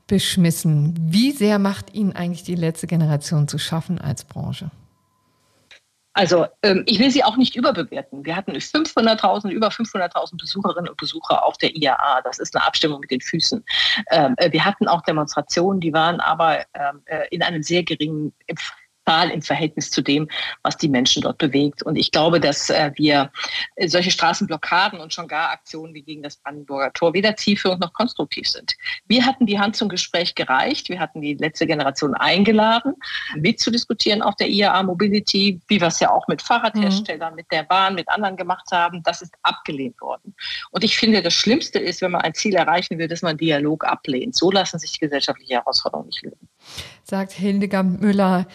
beschmissen. 0.08 0.94
Wie 0.98 1.30
sehr 1.30 1.60
macht 1.60 1.94
Ihnen 1.94 2.12
eigentlich 2.12 2.42
die 2.42 2.56
letzte 2.56 2.88
Generation 2.88 3.46
zu 3.46 3.58
schaffen 3.58 4.00
als 4.00 4.24
Branche? 4.24 4.70
Also 6.18 6.46
ähm, 6.64 6.82
ich 6.86 6.98
will 6.98 7.12
sie 7.12 7.22
auch 7.22 7.36
nicht 7.36 7.54
überbewerten. 7.54 8.24
Wir 8.24 8.34
hatten 8.34 8.50
500.000, 8.50 9.50
über 9.50 9.68
500.000 9.68 10.36
Besucherinnen 10.36 10.90
und 10.90 10.96
Besucher 10.96 11.44
auf 11.44 11.56
der 11.58 11.76
IAA. 11.76 12.22
Das 12.22 12.40
ist 12.40 12.56
eine 12.56 12.66
Abstimmung 12.66 12.98
mit 12.98 13.12
den 13.12 13.20
Füßen. 13.20 13.64
Ähm, 14.10 14.34
äh, 14.38 14.50
wir 14.50 14.64
hatten 14.64 14.88
auch 14.88 15.02
Demonstrationen, 15.02 15.80
die 15.80 15.92
waren 15.92 16.18
aber 16.18 16.64
ähm, 16.74 17.02
äh, 17.04 17.28
in 17.30 17.40
einem 17.44 17.62
sehr 17.62 17.84
geringen 17.84 18.34
Zahl 19.08 19.30
im 19.30 19.40
Verhältnis 19.40 19.90
zu 19.90 20.02
dem, 20.02 20.28
was 20.62 20.76
die 20.76 20.88
Menschen 20.88 21.22
dort 21.22 21.38
bewegt. 21.38 21.82
Und 21.82 21.96
ich 21.96 22.12
glaube, 22.12 22.40
dass 22.40 22.68
äh, 22.68 22.90
wir 22.96 23.30
äh, 23.76 23.88
solche 23.88 24.10
Straßenblockaden 24.10 25.00
und 25.00 25.14
schon 25.14 25.28
gar 25.28 25.50
Aktionen 25.50 25.94
wie 25.94 26.02
gegen 26.02 26.22
das 26.22 26.36
Brandenburger 26.36 26.92
Tor 26.92 27.14
weder 27.14 27.34
zielführend 27.34 27.80
noch 27.80 27.94
konstruktiv 27.94 28.46
sind. 28.46 28.74
Wir 29.06 29.24
hatten 29.24 29.46
die 29.46 29.58
Hand 29.58 29.76
zum 29.76 29.88
Gespräch 29.88 30.34
gereicht. 30.34 30.90
Wir 30.90 31.00
hatten 31.00 31.22
die 31.22 31.34
letzte 31.34 31.66
Generation 31.66 32.14
eingeladen, 32.14 32.94
mitzudiskutieren 33.34 34.20
auf 34.20 34.36
der 34.36 34.48
IAA 34.48 34.82
Mobility, 34.82 35.58
wie 35.68 35.80
wir 35.80 35.88
es 35.88 36.00
ja 36.00 36.10
auch 36.10 36.28
mit 36.28 36.42
Fahrradherstellern, 36.42 37.30
mhm. 37.30 37.36
mit 37.36 37.46
der 37.50 37.62
Bahn, 37.62 37.94
mit 37.94 38.10
anderen 38.10 38.36
gemacht 38.36 38.66
haben. 38.72 39.02
Das 39.04 39.22
ist 39.22 39.32
abgelehnt 39.42 39.98
worden. 40.02 40.34
Und 40.70 40.84
ich 40.84 40.98
finde, 40.98 41.22
das 41.22 41.32
Schlimmste 41.32 41.78
ist, 41.78 42.02
wenn 42.02 42.10
man 42.10 42.20
ein 42.20 42.34
Ziel 42.34 42.54
erreichen 42.56 42.98
will, 42.98 43.08
dass 43.08 43.22
man 43.22 43.38
Dialog 43.38 43.84
ablehnt. 43.84 44.36
So 44.36 44.50
lassen 44.50 44.78
sich 44.78 45.00
gesellschaftliche 45.00 45.54
Herausforderungen 45.54 46.08
nicht 46.08 46.22
lösen. 46.22 46.48
Sagt 47.04 47.32
Hildegard 47.32 48.00
Müller, 48.00 48.46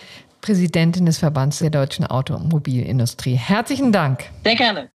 Präsidentin 0.42 1.06
des 1.06 1.20
Verbands 1.20 1.60
der 1.60 1.70
deutschen 1.70 2.06
Automobilindustrie. 2.06 3.36
Herzlichen 3.36 3.92
Dank. 3.92 4.26
Sehr 4.44 4.56
gerne. 4.56 4.90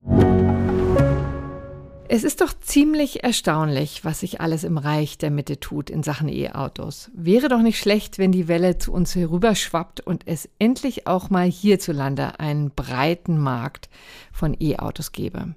Es 2.08 2.22
ist 2.22 2.40
doch 2.40 2.52
ziemlich 2.58 3.24
erstaunlich, 3.24 4.04
was 4.04 4.20
sich 4.20 4.40
alles 4.40 4.62
im 4.62 4.78
Reich 4.78 5.18
der 5.18 5.30
Mitte 5.30 5.58
tut 5.58 5.90
in 5.90 6.02
Sachen 6.02 6.28
E-Autos. 6.28 7.10
Wäre 7.14 7.48
doch 7.48 7.62
nicht 7.62 7.78
schlecht, 7.78 8.18
wenn 8.18 8.30
die 8.30 8.46
Welle 8.46 8.78
zu 8.78 8.92
uns 8.92 9.14
herüberschwappt 9.14 10.00
und 10.00 10.22
es 10.26 10.48
endlich 10.58 11.06
auch 11.06 11.30
mal 11.30 11.48
hierzulande 11.48 12.38
einen 12.38 12.70
breiten 12.70 13.38
Markt 13.38 13.88
von 14.32 14.56
E-Autos 14.58 15.10
gäbe. 15.12 15.54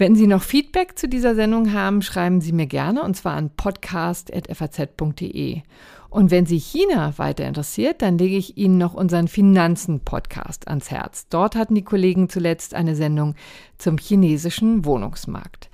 Wenn 0.00 0.14
Sie 0.14 0.26
noch 0.26 0.42
Feedback 0.42 0.98
zu 0.98 1.10
dieser 1.10 1.34
Sendung 1.34 1.74
haben, 1.74 2.00
schreiben 2.00 2.40
Sie 2.40 2.52
mir 2.52 2.64
gerne 2.64 3.02
und 3.02 3.18
zwar 3.18 3.34
an 3.34 3.50
podcast.faz.de. 3.50 5.60
Und 6.08 6.30
wenn 6.30 6.46
Sie 6.46 6.58
China 6.58 7.18
weiter 7.18 7.46
interessiert, 7.46 8.00
dann 8.00 8.16
lege 8.16 8.38
ich 8.38 8.56
Ihnen 8.56 8.78
noch 8.78 8.94
unseren 8.94 9.28
Finanzen-Podcast 9.28 10.68
ans 10.68 10.90
Herz. 10.90 11.26
Dort 11.28 11.54
hatten 11.54 11.74
die 11.74 11.84
Kollegen 11.84 12.30
zuletzt 12.30 12.72
eine 12.72 12.96
Sendung 12.96 13.34
zum 13.76 13.98
chinesischen 13.98 14.86
Wohnungsmarkt. 14.86 15.68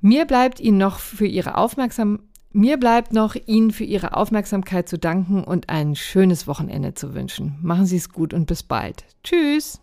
Mir 0.00 0.24
bleibt 0.24 0.58
Ihnen 0.58 0.78
noch 0.78 0.98
für 0.98 1.26
Ihre 1.26 1.58
Aufmerksamkeit 1.58 2.24
mir 2.52 2.78
bleibt 2.78 3.12
noch, 3.12 3.36
Ihnen 3.44 3.70
für 3.70 3.84
Ihre 3.84 4.16
Aufmerksamkeit 4.16 4.88
zu 4.88 4.98
danken 4.98 5.44
und 5.44 5.68
ein 5.68 5.94
schönes 5.94 6.46
Wochenende 6.46 6.94
zu 6.94 7.14
wünschen. 7.14 7.58
Machen 7.60 7.84
Sie 7.84 7.96
es 7.96 8.08
gut 8.08 8.32
und 8.32 8.46
bis 8.46 8.62
bald. 8.62 9.04
Tschüss. 9.22 9.82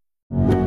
you 0.31 0.60